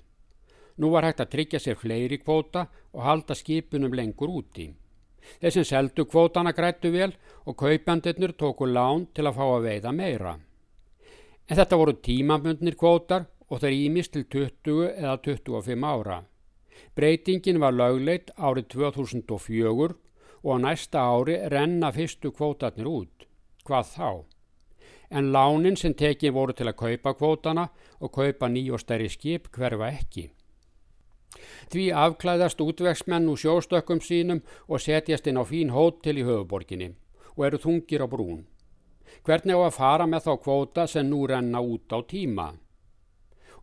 Nú 0.77 0.91
var 0.93 1.07
hægt 1.07 1.23
að 1.23 1.31
tryggja 1.33 1.59
sér 1.61 1.77
fleiri 1.81 2.19
kvóta 2.21 2.67
og 2.93 3.01
halda 3.01 3.33
skipunum 3.33 3.95
lengur 3.97 4.29
úti. 4.29 4.67
Sem 5.41 5.65
seldu 5.65 6.05
kvótana 6.05 6.51
grættu 6.53 6.91
vel 6.93 7.15
og 7.49 7.57
kaupandirnir 7.57 8.35
tóku 8.37 8.67
lán 8.69 9.07
til 9.13 9.25
að 9.25 9.39
fá 9.39 9.45
að 9.45 9.65
veiða 9.65 9.93
meira. 9.95 10.33
En 11.49 11.57
þetta 11.57 11.79
voru 11.81 11.95
tímabundnir 11.97 12.77
kvótar 12.77 13.25
og 13.49 13.63
þeir 13.63 13.77
ímist 13.87 14.13
til 14.13 14.27
20 14.29 14.93
eða 14.93 15.17
25 15.25 15.87
ára. 15.89 16.19
Breytingin 16.93 17.61
var 17.63 17.73
lögleit 17.73 18.29
árið 18.37 18.69
2004 18.75 19.89
og 20.43 20.53
á 20.53 20.57
næsta 20.61 21.01
ári 21.09 21.41
renna 21.49 21.89
fyrstu 21.95 22.29
kvótarnir 22.37 22.85
út. 22.85 23.25
Hvað 23.65 23.89
þá? 23.97 24.09
En 25.13 25.29
lánin 25.35 25.77
sem 25.77 25.93
tekið 25.93 26.33
voru 26.33 26.55
til 26.57 26.67
að 26.69 26.79
kaupa 26.79 27.13
kvótana 27.19 27.67
og 27.99 28.13
kaupa 28.17 28.49
ný 28.49 28.63
og 28.73 28.81
stærri 28.81 29.09
skip 29.13 29.51
hverfa 29.53 29.91
ekki. 29.93 30.31
Því 31.69 31.85
afklæðast 32.05 32.61
útvegsmenn 32.61 33.29
úr 33.29 33.37
sjóstökkum 33.37 34.01
sínum 34.01 34.41
og 34.67 34.81
setjast 34.81 35.29
inn 35.29 35.37
á 35.37 35.43
fín 35.45 35.73
hótel 35.73 36.17
í 36.17 36.25
höfuborginni 36.25 36.89
og 37.35 37.45
eru 37.45 37.61
þungir 37.61 38.05
á 38.05 38.07
brún. 38.09 38.43
Hvernig 39.23 39.57
á 39.57 39.61
að 39.69 39.77
fara 39.77 40.09
með 40.09 40.27
þá 40.27 40.33
kvóta 40.43 40.87
sem 40.89 41.09
nú 41.09 41.25
renna 41.29 41.61
út 41.61 41.93
á 41.93 42.01
tíma? 42.01 42.53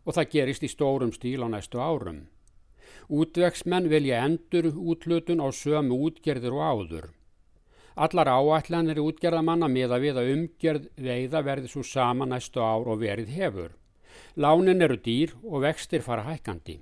og 0.05 0.17
það 0.17 0.29
gerist 0.35 0.65
í 0.65 0.69
stórum 0.71 1.13
stíl 1.13 1.45
á 1.45 1.47
næstu 1.51 1.81
árum. 1.81 2.25
Útvegsmenn 3.11 3.89
vilja 3.91 4.21
endur 4.25 4.71
útlutun 4.71 5.43
á 5.43 5.47
sömu 5.51 5.97
útgerðir 6.07 6.55
og 6.55 6.63
áður. 6.71 7.07
Allar 7.95 8.29
áætlanir 8.31 9.01
útgerðamanna 9.03 9.67
miða 9.67 9.97
við 9.99 10.19
að 10.21 10.29
umgerð 10.35 10.87
veiða 10.95 11.41
verði 11.43 11.71
svo 11.71 11.83
sama 11.83 12.25
næstu 12.25 12.61
ár 12.63 12.87
og 12.87 13.01
verið 13.01 13.33
hefur. 13.35 13.71
Lánin 14.35 14.81
eru 14.81 14.95
dýr 14.95 15.33
og 15.43 15.65
vextir 15.65 16.01
fara 16.01 16.23
hækkandi. 16.23 16.79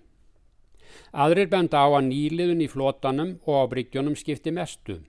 Aðrir 1.13 1.49
benda 1.49 1.81
á 1.81 1.89
að 1.89 2.09
nýliðun 2.11 2.61
í 2.61 2.67
flótanum 2.69 3.39
og 3.45 3.55
á 3.57 3.63
bryggjónum 3.71 4.15
skipti 4.15 4.53
mestu. 4.53 4.99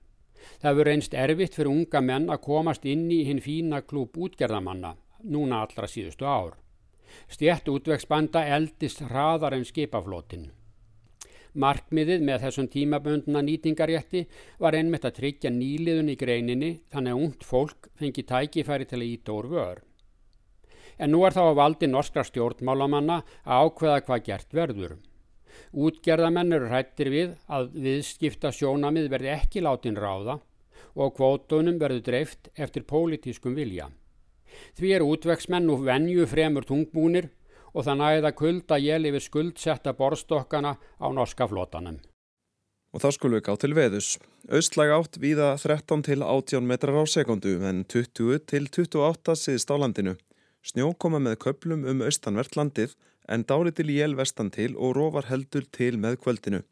Það 0.61 0.77
verður 0.77 0.93
einst 0.95 1.15
erfitt 1.15 1.57
fyrir 1.59 1.73
unga 1.73 2.01
menn 2.01 2.31
að 2.33 2.45
komast 2.47 2.87
inn 2.89 3.11
í 3.13 3.23
hinn 3.29 3.43
fína 3.45 3.83
klúp 3.85 4.17
útgerðamanna, 4.17 4.95
núna 5.29 5.61
allra 5.65 5.89
síðustu 5.89 6.25
ár. 6.25 6.57
Stjætt 7.29 7.69
útvegsbanda 7.69 8.47
eldist 8.57 9.05
hraðar 9.05 9.59
en 9.59 9.69
skipaflótin. 9.69 10.49
Markmiðið 11.59 12.23
með 12.23 12.45
þessum 12.45 12.67
tímabönduna 12.71 13.41
nýtingarétti 13.43 14.25
var 14.63 14.77
einmitt 14.79 15.07
að 15.09 15.17
tryggja 15.19 15.51
nýliðun 15.51 16.13
í 16.13 16.17
greininni 16.19 16.71
þannig 16.93 17.17
að 17.17 17.23
ungt 17.25 17.47
fólk 17.47 17.89
fengi 17.99 18.23
tækifæri 18.23 18.87
til 18.87 19.01
að 19.01 19.09
íta 19.09 19.35
úr 19.35 19.49
vör. 19.51 19.81
En 21.01 21.11
nú 21.11 21.25
er 21.27 21.35
þá 21.35 21.43
að 21.49 21.59
valdi 21.59 21.89
norskra 21.91 22.23
stjórnmálamanna 22.29 23.23
að 23.43 23.65
ákveða 23.67 24.03
hvað 24.07 24.25
gert 24.29 24.55
verður. 24.55 24.95
Útgerðamenn 25.73 26.55
eru 26.55 26.69
hrættir 26.71 27.11
við 27.11 27.35
að 27.51 27.73
viðskipta 27.83 28.53
sjónamið 28.55 29.11
verði 29.11 29.35
ekki 29.35 29.65
látin 29.65 29.99
ráða 29.99 30.39
og 30.95 31.17
kvótunum 31.17 31.81
verður 31.81 32.05
dreift 32.07 32.51
eftir 32.55 32.87
pólitískum 32.87 33.57
vilja. 33.59 33.89
Því 34.79 34.95
er 34.95 35.07
útveksmenn 35.07 35.67
nú 35.67 35.81
venju 35.83 36.27
fremur 36.31 36.67
tungbúnir 36.67 37.31
og 37.75 37.87
það 37.87 38.01
næða 38.01 38.31
kulda 38.39 38.79
jél 38.81 39.09
yfir 39.11 39.25
skuldsetta 39.25 39.95
borstokkana 39.99 40.77
á 40.77 41.07
norska 41.15 41.49
flótanum. 41.51 41.99
Og 42.91 43.03
þá 43.03 43.11
skulum 43.15 43.39
við 43.39 43.45
gá 43.47 43.53
til 43.63 43.75
veðus. 43.79 44.09
Austlæg 44.51 44.91
átt 44.95 45.19
víða 45.23 45.53
13 45.63 46.03
til 46.09 46.25
18 46.27 46.67
metrar 46.67 46.99
á 46.99 47.05
sekundu 47.07 47.53
en 47.63 47.85
20 47.85 48.43
til 48.51 48.67
28 48.67 49.37
síðst 49.39 49.71
á 49.71 49.77
landinu. 49.79 50.17
Snjó 50.67 50.91
koma 50.99 51.21
með 51.23 51.39
köplum 51.45 51.87
um 51.87 52.03
austanvert 52.03 52.59
landið 52.59 52.97
en 53.31 53.47
dáli 53.47 53.71
til 53.73 53.93
jél 53.95 54.17
vestan 54.19 54.51
til 54.51 54.75
og 54.77 54.97
róvar 54.99 55.31
heldur 55.31 55.69
til 55.71 56.01
með 56.03 56.19
kvöldinu. 56.25 56.65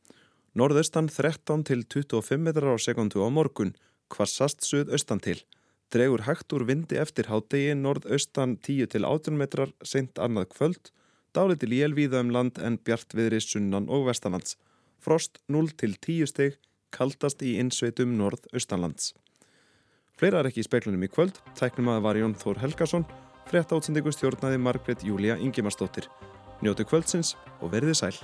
Norðaustan 0.58 1.06
13 1.06 1.62
til 1.64 1.84
25 1.86 2.42
metrar 2.42 2.74
á 2.74 2.78
sekundu 2.82 3.22
á 3.22 3.30
morgun, 3.30 3.76
kvassast 4.10 4.66
suð 4.66 4.90
austan 4.90 5.22
til 5.22 5.44
dregur 5.92 6.24
hægt 6.26 6.52
úr 6.52 6.66
vindi 6.68 6.98
eftir 7.00 7.28
hádegi 7.32 7.74
norðaustan 7.78 8.56
10 8.60 8.90
til 8.92 9.06
18 9.08 9.38
metrar 9.40 9.72
seint 9.82 10.18
annað 10.20 10.50
kvöld, 10.54 10.90
dáliti 11.32 11.68
líl 11.68 11.94
víða 11.96 12.20
um 12.24 12.32
land 12.34 12.58
en 12.58 12.78
bjart 12.78 13.14
viðri 13.16 13.40
sunnan 13.40 13.88
og 13.88 14.08
vestanlands. 14.08 14.56
Frost 15.00 15.40
0 15.48 15.70
til 15.80 15.96
10 15.96 16.28
steg 16.32 16.58
kaldast 16.92 17.42
í 17.44 17.56
innsveitum 17.60 18.16
norð-austanlands. 18.18 19.12
Fleira 20.18 20.42
er 20.42 20.50
ekki 20.50 20.64
í 20.64 20.66
speiklunum 20.66 21.04
í 21.06 21.10
kvöld, 21.12 21.38
tæknum 21.58 21.92
að 21.92 22.02
var 22.08 22.18
Jón 22.18 22.34
Þór 22.38 22.58
Helgason, 22.64 23.06
frétta 23.48 23.78
átsendingu 23.78 24.12
stjórnaði 24.12 24.58
Margret 24.60 25.04
Júlia 25.06 25.38
Ingimarsdóttir. 25.38 26.08
Njóti 26.64 26.88
kvöldsins 26.88 27.36
og 27.62 27.70
verði 27.76 27.94
sæl. 27.94 28.16